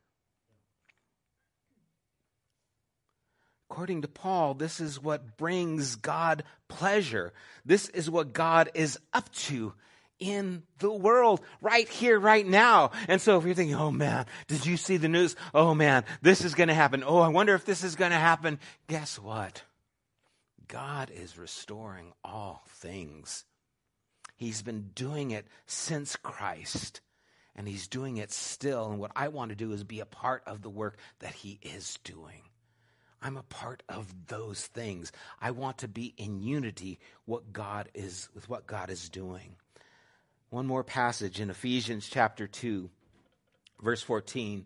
According 3.71 4.03
to 4.03 4.07
Paul, 4.07 4.53
this 4.53 4.79
is 4.79 5.01
what 5.01 5.35
brings 5.35 5.95
God 5.95 6.43
pleasure. 6.67 7.33
This 7.65 7.89
is 7.89 8.07
what 8.07 8.33
God 8.33 8.69
is 8.75 8.99
up 9.13 9.31
to 9.33 9.73
in 10.19 10.63
the 10.79 10.91
world 10.91 11.41
right 11.61 11.87
here, 11.87 12.19
right 12.19 12.45
now. 12.45 12.91
And 13.07 13.21
so 13.21 13.37
if 13.37 13.45
you're 13.45 13.55
thinking, 13.55 13.75
oh 13.75 13.91
man, 13.91 14.25
did 14.47 14.65
you 14.65 14.77
see 14.77 14.97
the 14.97 15.09
news? 15.09 15.35
Oh 15.53 15.73
man, 15.73 16.05
this 16.21 16.43
is 16.43 16.55
going 16.55 16.69
to 16.69 16.73
happen. 16.73 17.03
Oh, 17.05 17.19
I 17.19 17.27
wonder 17.27 17.53
if 17.55 17.65
this 17.65 17.83
is 17.83 17.95
going 17.95 18.11
to 18.11 18.17
happen. 18.17 18.59
Guess 18.87 19.19
what? 19.19 19.63
God 20.67 21.11
is 21.13 21.37
restoring 21.37 22.13
all 22.23 22.63
things. 22.67 23.45
He's 24.35 24.61
been 24.61 24.89
doing 24.93 25.31
it 25.31 25.47
since 25.65 26.15
Christ, 26.15 27.01
and 27.55 27.67
He's 27.67 27.87
doing 27.87 28.17
it 28.17 28.31
still. 28.31 28.89
And 28.89 28.99
what 28.99 29.11
I 29.15 29.29
want 29.29 29.49
to 29.49 29.55
do 29.55 29.71
is 29.71 29.83
be 29.83 29.99
a 29.99 30.05
part 30.05 30.43
of 30.45 30.61
the 30.61 30.69
work 30.69 30.97
that 31.19 31.33
He 31.33 31.59
is 31.61 31.97
doing. 32.03 32.41
I'm 33.21 33.37
a 33.37 33.43
part 33.43 33.81
of 33.89 34.13
those 34.27 34.67
things. 34.67 35.11
I 35.41 35.51
want 35.51 35.79
to 35.79 35.87
be 35.87 36.13
in 36.17 36.41
unity 36.41 36.99
what 37.25 37.53
God 37.53 37.89
is 37.93 38.29
with 38.35 38.49
what 38.49 38.67
God 38.67 38.89
is 38.89 39.09
doing. 39.09 39.55
One 40.49 40.65
more 40.65 40.83
passage 40.83 41.39
in 41.39 41.49
Ephesians 41.49 42.07
chapter 42.09 42.47
2, 42.47 42.89
verse 43.81 44.01
14. 44.01 44.65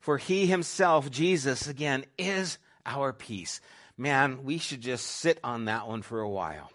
For 0.00 0.18
he 0.18 0.46
himself, 0.46 1.10
Jesus, 1.10 1.68
again, 1.68 2.04
is 2.16 2.58
our 2.86 3.12
peace. 3.12 3.60
Man, 3.96 4.44
we 4.44 4.58
should 4.58 4.80
just 4.80 5.06
sit 5.06 5.38
on 5.44 5.66
that 5.66 5.86
one 5.86 6.02
for 6.02 6.20
a 6.20 6.28
while. 6.28 6.70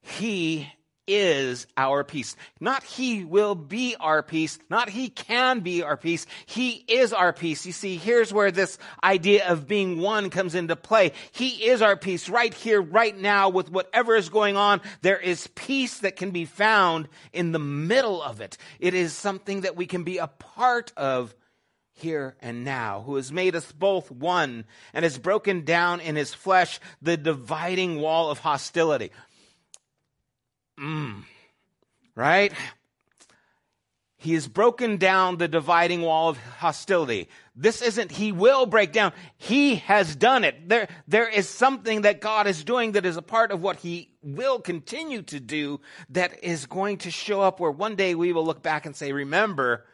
He 0.00 0.68
is 1.06 1.66
our 1.76 2.04
peace. 2.04 2.36
Not 2.60 2.84
he 2.84 3.24
will 3.24 3.54
be 3.54 3.96
our 3.98 4.22
peace. 4.22 4.58
Not 4.70 4.88
he 4.88 5.08
can 5.08 5.60
be 5.60 5.82
our 5.82 5.96
peace. 5.96 6.26
He 6.46 6.84
is 6.88 7.12
our 7.12 7.32
peace. 7.32 7.66
You 7.66 7.72
see, 7.72 7.96
here's 7.96 8.32
where 8.32 8.50
this 8.50 8.78
idea 9.02 9.48
of 9.48 9.68
being 9.68 9.98
one 9.98 10.30
comes 10.30 10.54
into 10.54 10.76
play. 10.76 11.12
He 11.32 11.66
is 11.66 11.82
our 11.82 11.96
peace 11.96 12.28
right 12.28 12.54
here, 12.54 12.80
right 12.80 13.16
now 13.16 13.48
with 13.48 13.70
whatever 13.70 14.16
is 14.16 14.28
going 14.28 14.56
on. 14.56 14.80
There 15.02 15.20
is 15.20 15.46
peace 15.54 15.98
that 15.98 16.16
can 16.16 16.30
be 16.30 16.44
found 16.44 17.08
in 17.32 17.52
the 17.52 17.58
middle 17.58 18.22
of 18.22 18.40
it. 18.40 18.56
It 18.80 18.94
is 18.94 19.12
something 19.12 19.62
that 19.62 19.76
we 19.76 19.86
can 19.86 20.04
be 20.04 20.18
a 20.18 20.26
part 20.26 20.92
of 20.96 21.34
here 21.96 22.34
and 22.40 22.64
now, 22.64 23.02
who 23.02 23.16
has 23.16 23.30
made 23.30 23.54
us 23.54 23.70
both 23.70 24.10
one 24.10 24.64
and 24.92 25.04
has 25.04 25.16
broken 25.16 25.64
down 25.64 26.00
in 26.00 26.16
his 26.16 26.34
flesh 26.34 26.80
the 27.00 27.16
dividing 27.16 28.00
wall 28.00 28.30
of 28.30 28.40
hostility. 28.40 29.10
Mm. 30.78 31.24
Right? 32.14 32.52
He 34.16 34.32
has 34.32 34.48
broken 34.48 34.96
down 34.96 35.36
the 35.36 35.48
dividing 35.48 36.00
wall 36.00 36.30
of 36.30 36.38
hostility. 36.38 37.28
This 37.54 37.82
isn't 37.82 38.10
he 38.10 38.32
will 38.32 38.64
break 38.64 38.90
down. 38.90 39.12
He 39.36 39.76
has 39.76 40.16
done 40.16 40.44
it. 40.44 40.66
There, 40.66 40.88
there 41.06 41.28
is 41.28 41.46
something 41.46 42.02
that 42.02 42.22
God 42.22 42.46
is 42.46 42.64
doing 42.64 42.92
that 42.92 43.04
is 43.04 43.18
a 43.18 43.22
part 43.22 43.52
of 43.52 43.62
what 43.62 43.76
he 43.76 44.08
will 44.22 44.60
continue 44.60 45.20
to 45.24 45.40
do 45.40 45.78
that 46.08 46.42
is 46.42 46.64
going 46.64 46.98
to 46.98 47.10
show 47.10 47.42
up 47.42 47.60
where 47.60 47.70
one 47.70 47.96
day 47.96 48.14
we 48.14 48.32
will 48.32 48.46
look 48.46 48.62
back 48.62 48.86
and 48.86 48.96
say, 48.96 49.12
remember, 49.12 49.84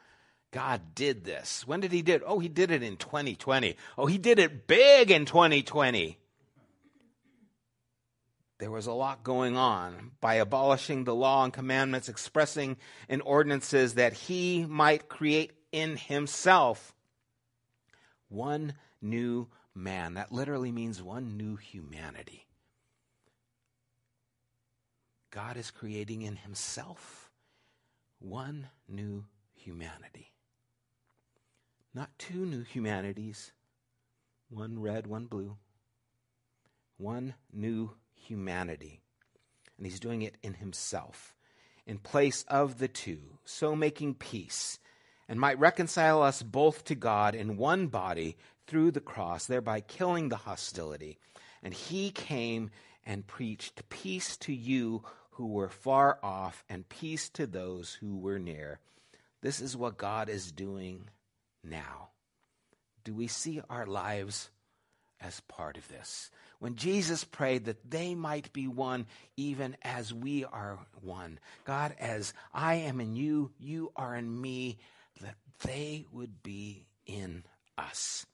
God 0.52 0.94
did 0.94 1.24
this. 1.24 1.66
When 1.66 1.80
did 1.80 1.90
he 1.90 2.02
do 2.02 2.12
it? 2.12 2.22
Oh, 2.24 2.38
he 2.38 2.48
did 2.48 2.70
it 2.70 2.84
in 2.84 2.98
2020. 2.98 3.76
Oh, 3.98 4.06
he 4.06 4.18
did 4.18 4.38
it 4.38 4.68
big 4.68 5.10
in 5.10 5.24
2020 5.24 6.18
there 8.60 8.70
was 8.70 8.86
a 8.86 8.92
lot 8.92 9.24
going 9.24 9.56
on 9.56 10.12
by 10.20 10.34
abolishing 10.34 11.04
the 11.04 11.14
law 11.14 11.44
and 11.44 11.52
commandments, 11.52 12.10
expressing 12.10 12.76
in 13.08 13.22
ordinances 13.22 13.94
that 13.94 14.12
he 14.12 14.66
might 14.68 15.08
create 15.08 15.52
in 15.72 15.96
himself 15.96 16.94
one 18.28 18.74
new 19.00 19.48
man. 19.74 20.14
That 20.14 20.30
literally 20.30 20.70
means 20.70 21.02
one 21.02 21.38
new 21.38 21.56
humanity. 21.56 22.46
God 25.30 25.56
is 25.56 25.70
creating 25.70 26.22
in 26.22 26.36
himself 26.36 27.30
one 28.18 28.68
new 28.86 29.24
humanity. 29.54 30.32
Not 31.94 32.10
two 32.18 32.44
new 32.44 32.62
humanities, 32.62 33.52
one 34.50 34.80
red, 34.80 35.06
one 35.06 35.26
blue. 35.26 35.56
One 36.98 37.32
new 37.50 37.92
humanity. 38.26 39.00
And 39.76 39.86
he's 39.86 40.00
doing 40.00 40.22
it 40.22 40.36
in 40.42 40.54
himself, 40.54 41.34
in 41.86 41.98
place 41.98 42.44
of 42.48 42.78
the 42.78 42.88
two, 42.88 43.38
so 43.44 43.74
making 43.74 44.14
peace, 44.14 44.78
and 45.28 45.40
might 45.40 45.58
reconcile 45.58 46.22
us 46.22 46.42
both 46.42 46.84
to 46.84 46.94
God 46.94 47.34
in 47.34 47.56
one 47.56 47.86
body 47.86 48.36
through 48.66 48.90
the 48.90 49.00
cross, 49.00 49.46
thereby 49.46 49.80
killing 49.80 50.28
the 50.28 50.36
hostility. 50.36 51.18
And 51.62 51.74
he 51.74 52.10
came 52.10 52.70
and 53.06 53.26
preached 53.26 53.88
peace 53.88 54.36
to 54.38 54.52
you 54.52 55.02
who 55.32 55.46
were 55.46 55.70
far 55.70 56.18
off, 56.22 56.64
and 56.68 56.88
peace 56.88 57.30
to 57.30 57.46
those 57.46 57.94
who 57.94 58.18
were 58.18 58.38
near. 58.38 58.78
This 59.40 59.60
is 59.60 59.76
what 59.76 59.96
God 59.96 60.28
is 60.28 60.52
doing 60.52 61.08
now. 61.64 62.10
Do 63.04 63.14
we 63.14 63.26
see 63.26 63.62
our 63.70 63.86
lives 63.86 64.50
as 65.20 65.40
part 65.40 65.76
of 65.76 65.88
this? 65.88 66.30
when 66.60 66.76
Jesus 66.76 67.24
prayed 67.24 67.64
that 67.64 67.90
they 67.90 68.14
might 68.14 68.52
be 68.52 68.68
one 68.68 69.06
even 69.36 69.76
as 69.82 70.14
we 70.14 70.44
are 70.44 70.78
one. 71.00 71.40
God, 71.64 71.94
as 71.98 72.32
I 72.54 72.74
am 72.74 73.00
in 73.00 73.16
you, 73.16 73.50
you 73.58 73.90
are 73.96 74.14
in 74.14 74.40
me, 74.40 74.78
that 75.22 75.36
they 75.64 76.04
would 76.12 76.42
be 76.42 76.84
in 77.06 77.44
us. 77.76 78.26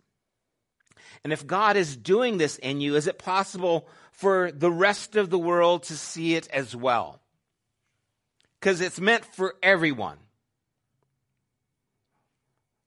And 1.23 1.33
if 1.33 1.47
God 1.47 1.77
is 1.77 1.97
doing 1.97 2.37
this 2.37 2.59
in 2.59 2.81
you, 2.81 2.97
is 2.97 3.07
it 3.07 3.19
possible 3.19 3.89
for 4.11 4.51
the 4.51 4.73
rest 4.73 5.15
of 5.15 5.31
the 5.31 5.39
world 5.39 5.85
to 5.85 5.97
see 5.97 6.35
it 6.35 6.49
as 6.49 6.75
well? 6.75 7.21
Because 8.59 8.81
it's 8.81 9.01
meant 9.01 9.25
for 9.25 9.55
everyone. 9.63 10.19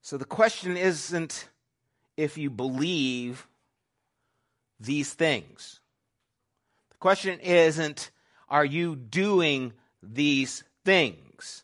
So 0.01 0.17
the 0.17 0.26
question 0.26 0.76
isn't 0.76 1.47
if 2.17 2.38
you 2.38 2.49
believe 2.49 3.47
these 4.80 5.13
things. 5.13 5.80
The 6.91 6.97
question 6.97 7.39
isn't, 7.39 8.11
are 8.47 8.65
you 8.65 8.95
doing 8.95 9.73
these 10.01 10.63
things? 10.86 11.63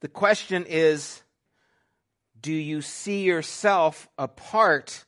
The 0.00 0.08
question 0.08 0.66
is, 0.68 1.22
do 2.40 2.52
you 2.52 2.82
see 2.82 3.22
yourself 3.22 4.08
a 4.18 4.28
part 4.28 5.04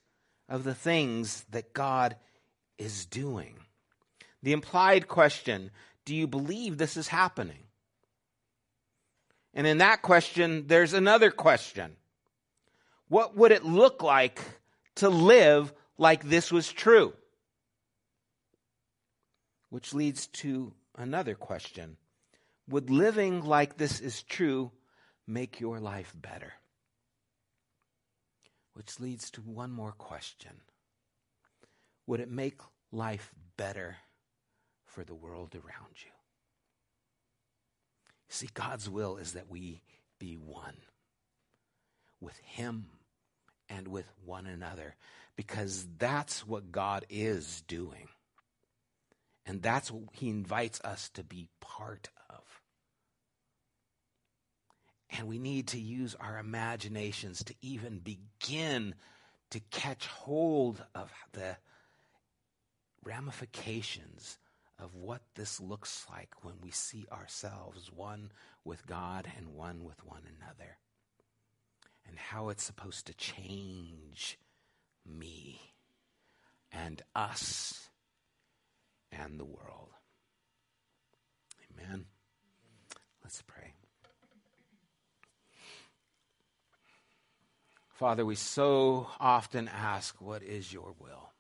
of 0.49 0.65
the 0.65 0.75
things 0.75 1.45
that 1.51 1.75
God 1.75 2.17
is 2.79 3.05
doing? 3.05 3.57
The 4.43 4.53
implied 4.53 5.09
question, 5.09 5.71
do 6.05 6.15
you 6.15 6.27
believe 6.27 6.79
this 6.79 6.97
is 6.97 7.09
happening? 7.09 7.65
And 9.53 9.67
in 9.67 9.79
that 9.79 10.03
question, 10.03 10.67
there's 10.67 10.93
another 10.93 11.31
question. 11.31 11.97
What 13.09 13.37
would 13.37 13.53
it 13.53 13.65
look 13.65 14.03
like 14.03 14.41
to 14.97 15.09
live 15.09 15.73
like 15.99 16.25
this 16.25 16.53
was 16.53 16.73
true? 16.73 17.15
Which 19.71 19.95
leads 19.95 20.27
to 20.29 20.73
another 20.97 21.35
question 21.35 21.97
Would 22.69 22.91
living 22.91 23.43
like 23.45 23.77
this 23.77 24.01
is 24.01 24.23
true 24.23 24.73
make 25.27 25.61
your 25.61 25.81
life 25.81 26.15
better? 26.15 26.53
Which 28.75 29.01
leads 29.01 29.31
to 29.33 29.41
one 29.41 29.71
more 29.71 29.93
question 29.93 30.61
Would 32.07 32.21
it 32.21 32.31
make 32.31 32.61
life 32.93 33.33
better 33.57 33.97
for 34.85 35.03
the 35.05 35.15
world 35.15 35.55
around 35.55 35.95
you? 36.05 36.11
See, 38.29 38.49
God's 38.53 38.89
will 38.89 39.17
is 39.17 39.33
that 39.33 39.49
we 39.49 39.83
be 40.19 40.35
one 40.35 40.77
with 42.21 42.37
Him 42.39 42.87
and 43.69 43.89
with 43.89 44.11
one 44.25 44.47
another 44.47 44.95
because 45.37 45.87
that's 45.99 46.47
what 46.47 46.73
God 46.73 47.05
is 47.11 47.63
doing. 47.69 48.09
And 49.45 49.63
that's 49.63 49.91
what 49.91 50.05
He 50.13 50.29
invites 50.29 50.81
us 50.81 51.09
to 51.11 51.23
be 51.23 51.49
part 51.61 52.09
of. 52.31 52.43
And 55.11 55.29
we 55.29 55.39
need 55.39 55.69
to 55.69 55.79
use 55.79 56.17
our 56.19 56.39
imaginations 56.39 57.45
to 57.45 57.55
even 57.61 58.01
begin 58.01 58.95
to 59.51 59.61
catch 59.71 60.07
hold 60.07 60.83
of 60.95 61.13
the 61.33 61.57
ramifications 63.05 64.39
of 64.79 64.95
what 64.95 65.23
this 65.37 65.61
looks 65.61 66.05
like 66.11 66.31
when 66.43 66.55
we 66.61 66.71
see 66.71 67.07
ourselves 67.13 67.91
one 67.95 68.33
with 68.65 68.85
God 68.87 69.31
and 69.37 69.55
one 69.55 69.85
with 69.85 70.05
one 70.05 70.23
another 70.41 70.77
and 72.09 72.19
how 72.19 72.49
it's 72.49 72.63
supposed 72.63 73.07
to 73.07 73.15
change 73.15 74.39
me 75.05 75.61
and 76.73 77.03
us 77.15 77.89
and 79.13 79.39
the 79.39 79.45
world. 79.45 79.91
Amen. 81.71 82.07
Let's 83.23 83.43
pray. 83.43 83.73
Father, 87.89 88.27
we 88.27 88.35
so 88.35 89.09
often 89.19 89.69
ask, 89.69 90.21
What 90.21 90.43
is 90.43 90.73
your 90.73 90.95
will? 91.01 91.31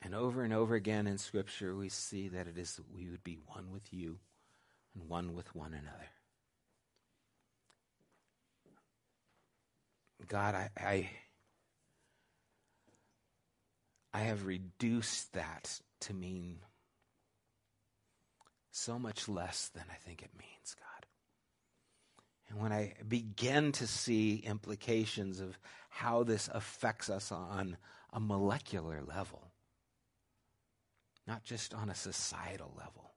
And 0.00 0.14
over 0.14 0.42
and 0.42 0.52
over 0.52 0.74
again 0.74 1.06
in 1.06 1.16
Scripture, 1.18 1.74
we 1.74 1.88
see 1.88 2.28
that 2.28 2.46
it 2.46 2.58
is 2.58 2.76
that 2.76 2.90
we 2.94 3.08
would 3.08 3.24
be 3.24 3.38
one 3.46 3.70
with 3.72 3.92
you 3.92 4.18
and 4.94 5.08
one 5.08 5.34
with 5.34 5.54
one 5.54 5.72
another. 5.72 6.08
God, 10.28 10.54
I, 10.54 10.70
I, 10.76 11.10
I 14.12 14.20
have 14.20 14.46
reduced 14.46 15.32
that 15.34 15.80
to 16.00 16.14
mean 16.14 16.58
so 18.70 18.98
much 18.98 19.28
less 19.28 19.70
than 19.74 19.84
I 19.90 19.94
think 19.94 20.22
it 20.22 20.30
means, 20.38 20.76
God. 20.78 21.06
And 22.48 22.60
when 22.60 22.72
I 22.72 22.94
begin 23.06 23.72
to 23.72 23.86
see 23.86 24.36
implications 24.36 25.40
of 25.40 25.58
how 25.88 26.24
this 26.24 26.48
affects 26.52 27.08
us 27.08 27.32
on 27.32 27.76
a 28.12 28.20
molecular 28.20 29.00
level, 29.06 29.50
not 31.26 31.44
just 31.44 31.72
on 31.74 31.88
a 31.88 31.94
societal 31.94 32.72
level, 32.76 33.12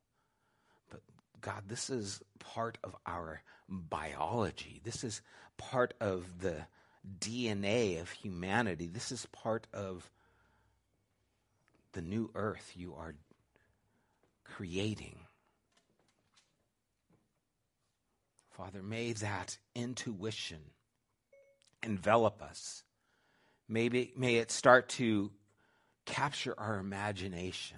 but 0.89 1.01
God, 1.41 1.63
this 1.67 1.89
is 1.89 2.21
part 2.39 2.77
of 2.83 2.95
our 3.05 3.41
biology. 3.67 4.81
This 4.83 5.03
is 5.03 5.21
part 5.57 5.93
of 5.99 6.39
the 6.39 6.65
DNA 7.19 8.01
of 8.01 8.09
humanity. 8.09 8.87
This 8.87 9.11
is 9.11 9.25
part 9.27 9.67
of 9.73 10.09
the 11.93 12.01
new 12.01 12.29
earth 12.35 12.73
you 12.75 12.93
are 12.95 13.15
creating. 14.43 15.17
Father, 18.51 18.81
may 18.81 19.13
that 19.13 19.57
intuition 19.75 20.59
envelop 21.83 22.41
us. 22.41 22.83
Maybe, 23.69 24.13
may 24.15 24.35
it 24.35 24.51
start 24.51 24.89
to 24.89 25.31
capture 26.05 26.55
our 26.57 26.79
imagination. 26.79 27.77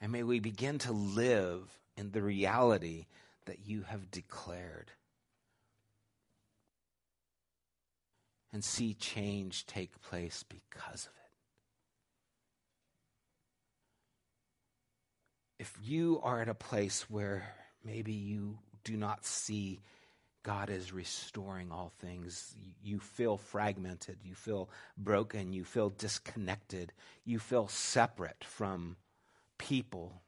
And 0.00 0.12
may 0.12 0.22
we 0.22 0.38
begin 0.38 0.78
to 0.80 0.92
live 0.92 1.62
in 1.96 2.12
the 2.12 2.22
reality 2.22 3.06
that 3.46 3.66
you 3.66 3.82
have 3.82 4.10
declared. 4.10 4.92
And 8.56 8.64
see 8.64 8.94
change 8.94 9.66
take 9.66 10.00
place 10.00 10.42
because 10.48 11.04
of 11.04 11.12
it. 11.12 11.30
If 15.58 15.78
you 15.84 16.20
are 16.22 16.40
at 16.40 16.48
a 16.48 16.54
place 16.54 17.10
where 17.10 17.52
maybe 17.84 18.14
you 18.14 18.56
do 18.82 18.96
not 18.96 19.26
see 19.26 19.82
God 20.42 20.70
is 20.70 20.90
restoring 20.90 21.70
all 21.70 21.92
things. 21.98 22.56
You 22.82 22.98
feel 22.98 23.36
fragmented. 23.36 24.20
You 24.24 24.34
feel 24.34 24.70
broken. 24.96 25.52
You 25.52 25.64
feel 25.64 25.90
disconnected. 25.90 26.94
You 27.26 27.38
feel 27.38 27.68
separate 27.68 28.42
from 28.42 28.96
people 29.58 30.22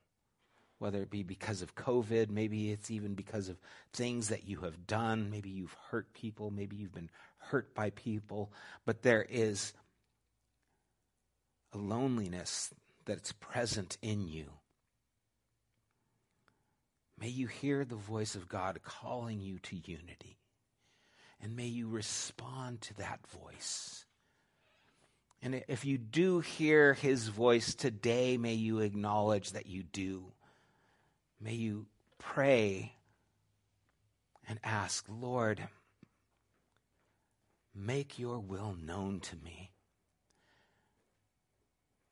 whether 0.79 1.03
it 1.03 1.11
be 1.11 1.23
because 1.23 1.63
of 1.63 1.75
COVID, 1.75 2.31
maybe 2.31 2.71
it's 2.71 2.91
even 2.91 3.15
because 3.15 3.49
of 3.49 3.59
things 3.93 4.29
that 4.29 4.49
you 4.49 4.61
have 4.61 4.87
done. 4.87 5.31
Maybe 5.31 5.51
you've 5.51 5.77
hurt 5.91 6.13
people, 6.13 6.51
maybe 6.51 6.77
you've 6.77 6.95
been 6.95 7.11
hurt 7.39 7.75
by 7.75 7.91
people, 7.91 8.53
but 8.85 9.03
there 9.03 9.27
is 9.29 9.73
a 11.73 11.79
loneliness 11.79 12.73
that's 13.05 13.33
present 13.33 13.99
in 14.03 14.29
you. 14.29 14.47
May 17.21 17.29
you 17.29 17.49
hear 17.49 17.85
the 17.85 17.97
voice 17.97 18.37
of 18.37 18.49
God 18.49 18.81
calling 18.85 19.41
you 19.41 19.59
to 19.59 19.77
unity, 19.77 20.39
and 21.43 21.57
may 21.57 21.67
you 21.67 21.89
respond 21.89 22.81
to 22.83 22.95
that 22.99 23.21
voice. 23.27 24.05
And 25.43 25.63
if 25.69 25.85
you 25.85 25.99
do 25.99 26.41
hear 26.41 26.95
his 26.95 27.29
voice 27.29 27.75
today, 27.75 28.37
may 28.37 28.55
you 28.55 28.81
acknowledge 28.81 29.53
that 29.53 29.67
you 29.67 29.83
do. 29.83 30.33
May 31.41 31.55
you 31.55 31.87
pray 32.19 32.95
and 34.49 34.59
ask, 34.65 35.05
Lord, 35.09 35.69
make 37.75 38.19
your 38.19 38.41
will 38.41 38.75
known 38.81 39.21
to 39.21 39.37
me. 39.37 39.71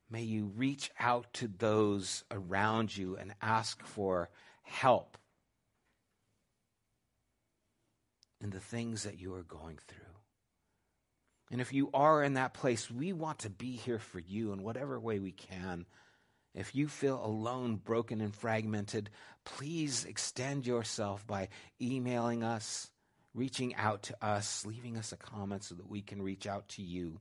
May 0.08 0.22
you 0.22 0.52
reach 0.56 0.90
out 1.00 1.32
to 1.34 1.48
those 1.48 2.22
around 2.30 2.96
you 2.96 3.16
and 3.16 3.34
ask 3.42 3.82
for 3.82 4.30
help 4.62 5.18
in 8.40 8.50
the 8.50 8.60
things 8.60 9.02
that 9.02 9.18
you 9.18 9.34
are 9.34 9.42
going 9.42 9.78
through. 9.88 10.06
And 11.50 11.60
if 11.60 11.72
you 11.72 11.90
are 11.94 12.22
in 12.22 12.34
that 12.34 12.54
place, 12.54 12.90
we 12.90 13.12
want 13.12 13.40
to 13.40 13.50
be 13.50 13.72
here 13.72 13.98
for 13.98 14.18
you 14.20 14.52
in 14.52 14.62
whatever 14.62 14.98
way 14.98 15.18
we 15.18 15.32
can. 15.32 15.86
If 16.56 16.74
you 16.74 16.88
feel 16.88 17.22
alone, 17.22 17.76
broken, 17.76 18.22
and 18.22 18.34
fragmented, 18.34 19.10
please 19.44 20.06
extend 20.06 20.66
yourself 20.66 21.26
by 21.26 21.48
emailing 21.80 22.42
us, 22.42 22.90
reaching 23.34 23.74
out 23.74 24.04
to 24.04 24.16
us, 24.24 24.64
leaving 24.64 24.96
us 24.96 25.12
a 25.12 25.16
comment 25.18 25.64
so 25.64 25.74
that 25.74 25.90
we 25.90 26.00
can 26.00 26.22
reach 26.22 26.46
out 26.46 26.66
to 26.70 26.82
you. 26.82 27.20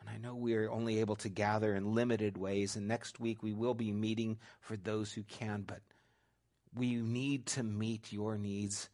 And 0.00 0.08
I 0.10 0.18
know 0.18 0.34
we 0.34 0.54
are 0.56 0.70
only 0.70 0.98
able 0.98 1.14
to 1.16 1.28
gather 1.28 1.72
in 1.74 1.94
limited 1.94 2.36
ways, 2.36 2.74
and 2.74 2.88
next 2.88 3.20
week 3.20 3.44
we 3.44 3.52
will 3.52 3.74
be 3.74 3.92
meeting 3.92 4.38
for 4.60 4.76
those 4.76 5.12
who 5.12 5.22
can, 5.22 5.62
but 5.62 5.80
we 6.74 6.96
need 6.96 7.46
to 7.46 7.62
meet 7.62 8.12
your 8.12 8.36
needs 8.36 8.88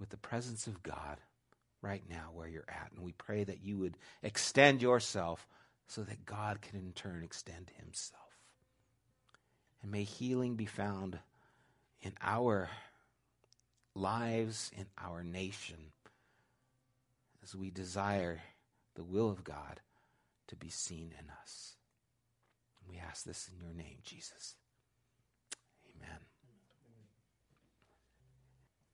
with 0.00 0.08
the 0.08 0.16
presence 0.16 0.66
of 0.66 0.82
God 0.82 1.20
right 1.82 2.02
now 2.08 2.30
where 2.32 2.48
you're 2.48 2.64
at. 2.68 2.90
And 2.94 3.04
we 3.04 3.12
pray 3.12 3.44
that 3.44 3.62
you 3.62 3.76
would 3.78 3.98
extend 4.22 4.80
yourself 4.80 5.46
so 5.86 6.02
that 6.04 6.24
God 6.24 6.62
can 6.62 6.78
in 6.78 6.92
turn 6.92 7.22
extend 7.22 7.70
himself. 7.76 8.31
And 9.82 9.90
may 9.90 10.04
healing 10.04 10.54
be 10.54 10.66
found 10.66 11.18
in 12.00 12.12
our 12.22 12.70
lives, 13.94 14.70
in 14.76 14.86
our 14.98 15.22
nation, 15.22 15.76
as 17.42 17.54
we 17.54 17.70
desire 17.70 18.40
the 18.94 19.04
will 19.04 19.30
of 19.30 19.44
God 19.44 19.80
to 20.48 20.56
be 20.56 20.68
seen 20.68 21.12
in 21.18 21.30
us. 21.42 21.74
We 22.88 22.98
ask 22.98 23.24
this 23.24 23.48
in 23.52 23.64
your 23.64 23.74
name, 23.74 23.98
Jesus. 24.04 24.54
Amen. 25.96 26.18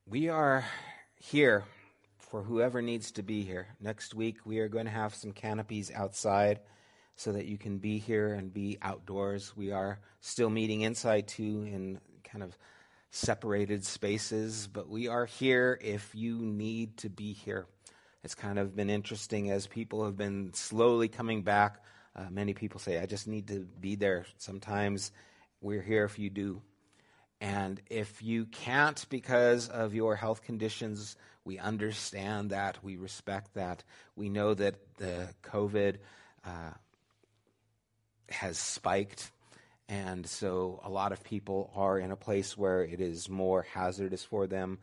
We 0.07 0.29
are 0.29 0.65
here 1.17 1.65
for 2.19 2.43
whoever 2.43 2.81
needs 2.81 3.11
to 3.13 3.23
be 3.23 3.43
here. 3.43 3.69
Next 3.81 4.15
week, 4.15 4.39
we 4.45 4.59
are 4.61 4.69
going 4.69 4.85
to 4.85 4.91
have 4.91 5.15
some 5.15 5.33
canopies 5.33 5.91
outside 5.95 6.61
so 7.19 7.33
that 7.33 7.47
you 7.47 7.59
can 7.59 7.79
be 7.79 7.99
here 7.99 8.33
and 8.33 8.55
be 8.55 8.79
outdoors. 8.81 9.53
We 9.57 9.73
are 9.73 9.99
still 10.21 10.49
meeting 10.49 10.83
inside 10.83 11.27
too 11.27 11.67
in 11.67 12.01
kind 12.23 12.45
of 12.45 12.57
separated 13.11 13.85
spaces, 13.85 14.69
but 14.73 14.89
we 14.89 15.09
are 15.09 15.27
here 15.27 15.77
if 15.83 16.15
you 16.15 16.37
need 16.39 16.97
to 16.99 17.11
be 17.11 17.33
here. 17.33 17.67
It's 18.23 18.37
kind 18.37 18.57
of 18.57 18.77
been 18.77 18.89
interesting 18.89 19.51
as 19.51 19.67
people 19.67 20.05
have 20.05 20.17
been 20.17 20.53
slowly 20.55 21.09
coming 21.09 21.43
back. 21.43 21.83
Uh, 22.15 22.27
many 22.31 22.55
people 22.55 22.79
say, 22.79 23.01
I 23.01 23.07
just 23.07 23.27
need 23.27 23.49
to 23.49 23.67
be 23.81 23.97
there. 23.97 24.25
Sometimes 24.37 25.11
we're 25.61 25.83
here 25.83 26.05
if 26.05 26.21
you 26.21 26.31
do. 26.31 26.63
And 27.41 27.81
if 27.91 28.23
you 28.23 28.47
can't 28.47 29.05
because 29.11 29.69
of 29.69 29.93
your 29.93 30.15
health 30.15 30.43
conditions, 30.43 31.17
we 31.45 31.59
understand 31.59 32.51
that. 32.51 32.79
We 32.85 32.97
respect 32.97 33.55
that. 33.55 33.83
We 34.15 34.29
know 34.29 34.55
that 34.55 34.77
the 34.99 35.31
COVID 35.43 35.97
uh, 36.45 36.71
has 38.39 38.57
spiked. 38.57 39.31
And 39.89 40.27
so 40.27 40.81
a 40.85 40.91
lot 40.91 41.13
of 41.13 41.25
people 41.25 41.73
are 41.75 41.99
in 41.99 42.11
a 42.11 42.17
place 42.17 42.57
where 42.57 42.83
it 42.83 43.01
is 43.01 43.29
more 43.29 43.67
hazardous 43.75 44.23
for 44.23 44.47
them. 44.47 44.79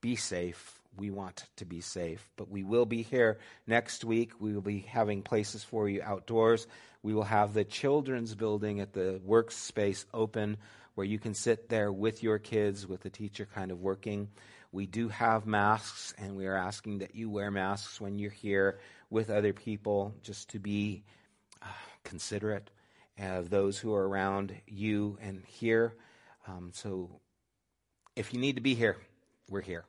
Be 0.00 0.16
safe. 0.16 0.80
We 0.96 1.10
want 1.10 1.44
to 1.56 1.64
be 1.64 1.80
safe. 1.80 2.26
But 2.36 2.50
we 2.50 2.62
will 2.62 2.86
be 2.86 3.02
here 3.02 3.38
next 3.66 4.04
week. 4.04 4.32
We 4.40 4.54
will 4.54 4.62
be 4.62 4.86
having 4.88 5.22
places 5.22 5.64
for 5.64 5.88
you 5.88 6.02
outdoors. 6.02 6.66
We 7.02 7.12
will 7.12 7.24
have 7.24 7.52
the 7.52 7.64
children's 7.64 8.34
building 8.34 8.80
at 8.80 8.92
the 8.92 9.20
workspace 9.26 10.06
open 10.14 10.56
where 10.94 11.06
you 11.06 11.18
can 11.18 11.34
sit 11.34 11.68
there 11.68 11.92
with 11.92 12.22
your 12.22 12.38
kids, 12.38 12.86
with 12.86 13.02
the 13.02 13.10
teacher 13.10 13.46
kind 13.52 13.70
of 13.70 13.80
working. 13.80 14.28
We 14.72 14.86
do 14.86 15.08
have 15.08 15.46
masks, 15.46 16.14
and 16.16 16.36
we 16.36 16.46
are 16.46 16.56
asking 16.56 16.98
that 16.98 17.14
you 17.14 17.28
wear 17.28 17.50
masks 17.50 18.00
when 18.00 18.18
you're 18.18 18.30
here 18.30 18.78
with 19.10 19.30
other 19.30 19.52
people 19.52 20.14
just 20.22 20.50
to 20.50 20.58
be 20.58 21.02
uh, 21.60 21.66
considerate 22.04 22.70
of 23.18 23.50
those 23.50 23.78
who 23.78 23.94
are 23.94 24.08
around 24.08 24.54
you 24.66 25.18
and 25.20 25.42
here. 25.46 25.94
Um, 26.46 26.70
so 26.74 27.20
if 28.16 28.32
you 28.32 28.40
need 28.40 28.56
to 28.56 28.62
be 28.62 28.74
here, 28.74 28.96
we're 29.48 29.60
here. 29.60 29.84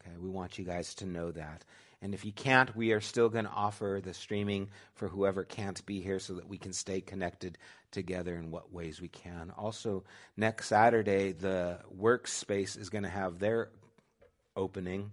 Okay, 0.00 0.16
we 0.18 0.28
want 0.28 0.58
you 0.58 0.64
guys 0.64 0.94
to 0.96 1.06
know 1.06 1.30
that. 1.32 1.64
And 2.00 2.14
if 2.14 2.24
you 2.24 2.32
can't, 2.32 2.74
we 2.76 2.92
are 2.92 3.00
still 3.00 3.28
going 3.28 3.44
to 3.44 3.50
offer 3.50 4.00
the 4.02 4.14
streaming 4.14 4.70
for 4.94 5.08
whoever 5.08 5.42
can't 5.42 5.84
be 5.84 6.00
here 6.00 6.20
so 6.20 6.34
that 6.34 6.48
we 6.48 6.56
can 6.56 6.72
stay 6.72 7.00
connected 7.00 7.58
together 7.90 8.36
in 8.36 8.52
what 8.52 8.72
ways 8.72 9.00
we 9.00 9.08
can. 9.08 9.52
Also, 9.56 10.04
next 10.36 10.68
Saturday, 10.68 11.32
the 11.32 11.80
workspace 11.98 12.78
is 12.78 12.88
going 12.88 13.02
to 13.02 13.10
have 13.10 13.40
their 13.40 13.70
opening, 14.54 15.10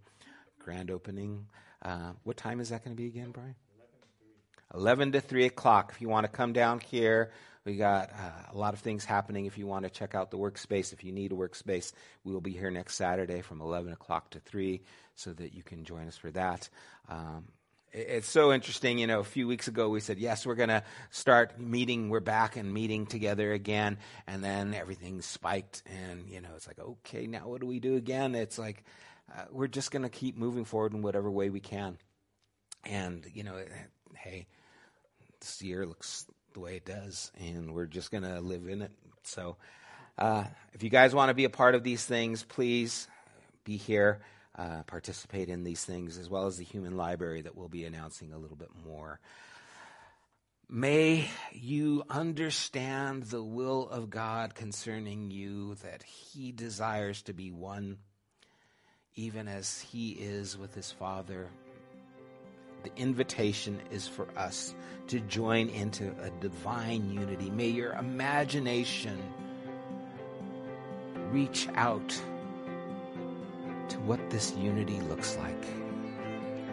grand 0.59 0.91
opening. 0.91 1.47
Uh, 1.81 2.11
what 2.23 2.37
time 2.37 2.59
is 2.59 2.69
that 2.69 2.83
going 2.83 2.95
to 2.95 3.01
be 3.01 3.07
again, 3.07 3.31
Brian? 3.31 3.55
11 4.73 5.13
to 5.13 5.21
3 5.21 5.45
o'clock. 5.45 5.91
If 5.93 6.01
you 6.01 6.09
want 6.09 6.25
to 6.25 6.31
come 6.31 6.53
down 6.53 6.79
here, 6.79 7.31
we 7.65 7.75
got 7.75 8.11
uh, 8.11 8.53
a 8.53 8.57
lot 8.57 8.73
of 8.73 8.79
things 8.79 9.05
happening. 9.05 9.45
If 9.45 9.57
you 9.57 9.67
want 9.67 9.83
to 9.83 9.89
check 9.89 10.15
out 10.15 10.31
the 10.31 10.37
workspace, 10.37 10.93
if 10.93 11.03
you 11.03 11.11
need 11.11 11.31
a 11.31 11.35
workspace, 11.35 11.93
we 12.23 12.31
will 12.31 12.41
be 12.41 12.51
here 12.51 12.71
next 12.71 12.95
Saturday 12.95 13.41
from 13.41 13.61
11 13.61 13.91
o'clock 13.91 14.29
to 14.31 14.39
3 14.39 14.81
so 15.15 15.33
that 15.33 15.53
you 15.53 15.63
can 15.63 15.83
join 15.83 16.07
us 16.07 16.17
for 16.17 16.31
that. 16.31 16.69
Um, 17.09 17.45
it's 17.91 18.29
so 18.29 18.51
interesting. 18.51 18.97
You 18.97 19.07
know, 19.07 19.19
a 19.19 19.23
few 19.23 19.47
weeks 19.47 19.67
ago 19.67 19.89
we 19.89 19.99
said, 19.99 20.19
yes, 20.19 20.45
we're 20.45 20.55
going 20.55 20.69
to 20.69 20.83
start 21.09 21.59
meeting. 21.59 22.09
We're 22.09 22.19
back 22.19 22.57
and 22.57 22.73
meeting 22.73 23.05
together 23.05 23.53
again. 23.53 23.97
And 24.27 24.43
then 24.43 24.73
everything 24.73 25.21
spiked. 25.21 25.81
And, 25.87 26.29
you 26.29 26.41
know, 26.41 26.49
it's 26.55 26.67
like, 26.67 26.79
okay, 26.79 27.25
now 27.25 27.47
what 27.47 27.61
do 27.61 27.67
we 27.67 27.79
do 27.79 27.95
again? 27.95 28.35
It's 28.35 28.59
like, 28.59 28.83
uh, 29.33 29.45
we're 29.49 29.67
just 29.67 29.91
going 29.91 30.03
to 30.03 30.09
keep 30.09 30.37
moving 30.37 30.65
forward 30.65 30.93
in 30.93 31.01
whatever 31.01 31.31
way 31.31 31.49
we 31.49 31.61
can. 31.61 31.97
And, 32.83 33.25
you 33.33 33.43
know, 33.43 33.57
hey, 34.15 34.47
this 35.39 35.61
year 35.61 35.85
looks 35.85 36.25
the 36.53 36.59
way 36.59 36.77
it 36.77 36.85
does, 36.85 37.31
and 37.39 37.73
we're 37.73 37.85
just 37.85 38.11
going 38.11 38.23
to 38.23 38.39
live 38.39 38.67
in 38.67 38.81
it. 38.81 38.91
So, 39.23 39.57
uh, 40.17 40.45
if 40.73 40.83
you 40.83 40.89
guys 40.89 41.13
want 41.13 41.29
to 41.29 41.33
be 41.33 41.43
a 41.43 41.49
part 41.49 41.75
of 41.75 41.83
these 41.83 42.05
things, 42.05 42.43
please 42.43 43.07
be 43.63 43.77
here, 43.77 44.21
uh, 44.57 44.83
participate 44.83 45.49
in 45.49 45.63
these 45.63 45.83
things, 45.83 46.17
as 46.17 46.29
well 46.29 46.47
as 46.47 46.57
the 46.57 46.63
human 46.63 46.95
library 46.95 47.41
that 47.41 47.55
we'll 47.55 47.67
be 47.67 47.83
announcing 47.83 48.31
a 48.31 48.37
little 48.37 48.55
bit 48.55 48.69
more. 48.85 49.19
May 50.69 51.27
you 51.51 52.03
understand 52.09 53.23
the 53.23 53.43
will 53.43 53.87
of 53.89 54.09
God 54.09 54.55
concerning 54.55 55.29
you, 55.29 55.75
that 55.83 56.01
He 56.03 56.51
desires 56.51 57.21
to 57.23 57.33
be 57.33 57.51
one, 57.51 57.97
even 59.15 59.47
as 59.47 59.81
He 59.81 60.11
is 60.11 60.57
with 60.57 60.73
His 60.73 60.91
Father 60.91 61.49
the 62.85 63.01
invitation 63.01 63.81
is 63.89 64.07
for 64.07 64.27
us 64.37 64.75
to 65.07 65.19
join 65.21 65.69
into 65.69 66.13
a 66.21 66.29
divine 66.39 67.09
unity. 67.09 67.49
May 67.49 67.69
your 67.69 67.93
imagination 67.93 69.21
reach 71.31 71.67
out 71.73 72.07
to 73.89 73.97
what 74.01 74.29
this 74.29 74.53
unity 74.55 74.99
looks 75.01 75.35
like. 75.37 75.65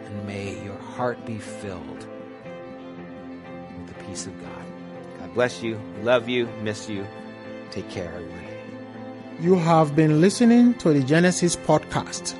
And 0.05 0.27
may 0.27 0.63
your 0.63 0.77
heart 0.77 1.25
be 1.25 1.39
filled 1.39 2.07
with 3.77 3.87
the 3.87 4.03
peace 4.05 4.27
of 4.27 4.39
God. 4.39 4.65
God 5.19 5.33
bless 5.33 5.63
you. 5.63 5.79
Love 6.03 6.29
you. 6.29 6.47
Miss 6.61 6.87
you. 6.87 7.07
Take 7.71 7.89
care, 7.89 8.13
everyone. 8.13 8.39
You 9.39 9.55
have 9.55 9.95
been 9.95 10.21
listening 10.21 10.75
to 10.75 10.93
the 10.93 11.01
Genesis 11.01 11.55
podcast. 11.55 12.39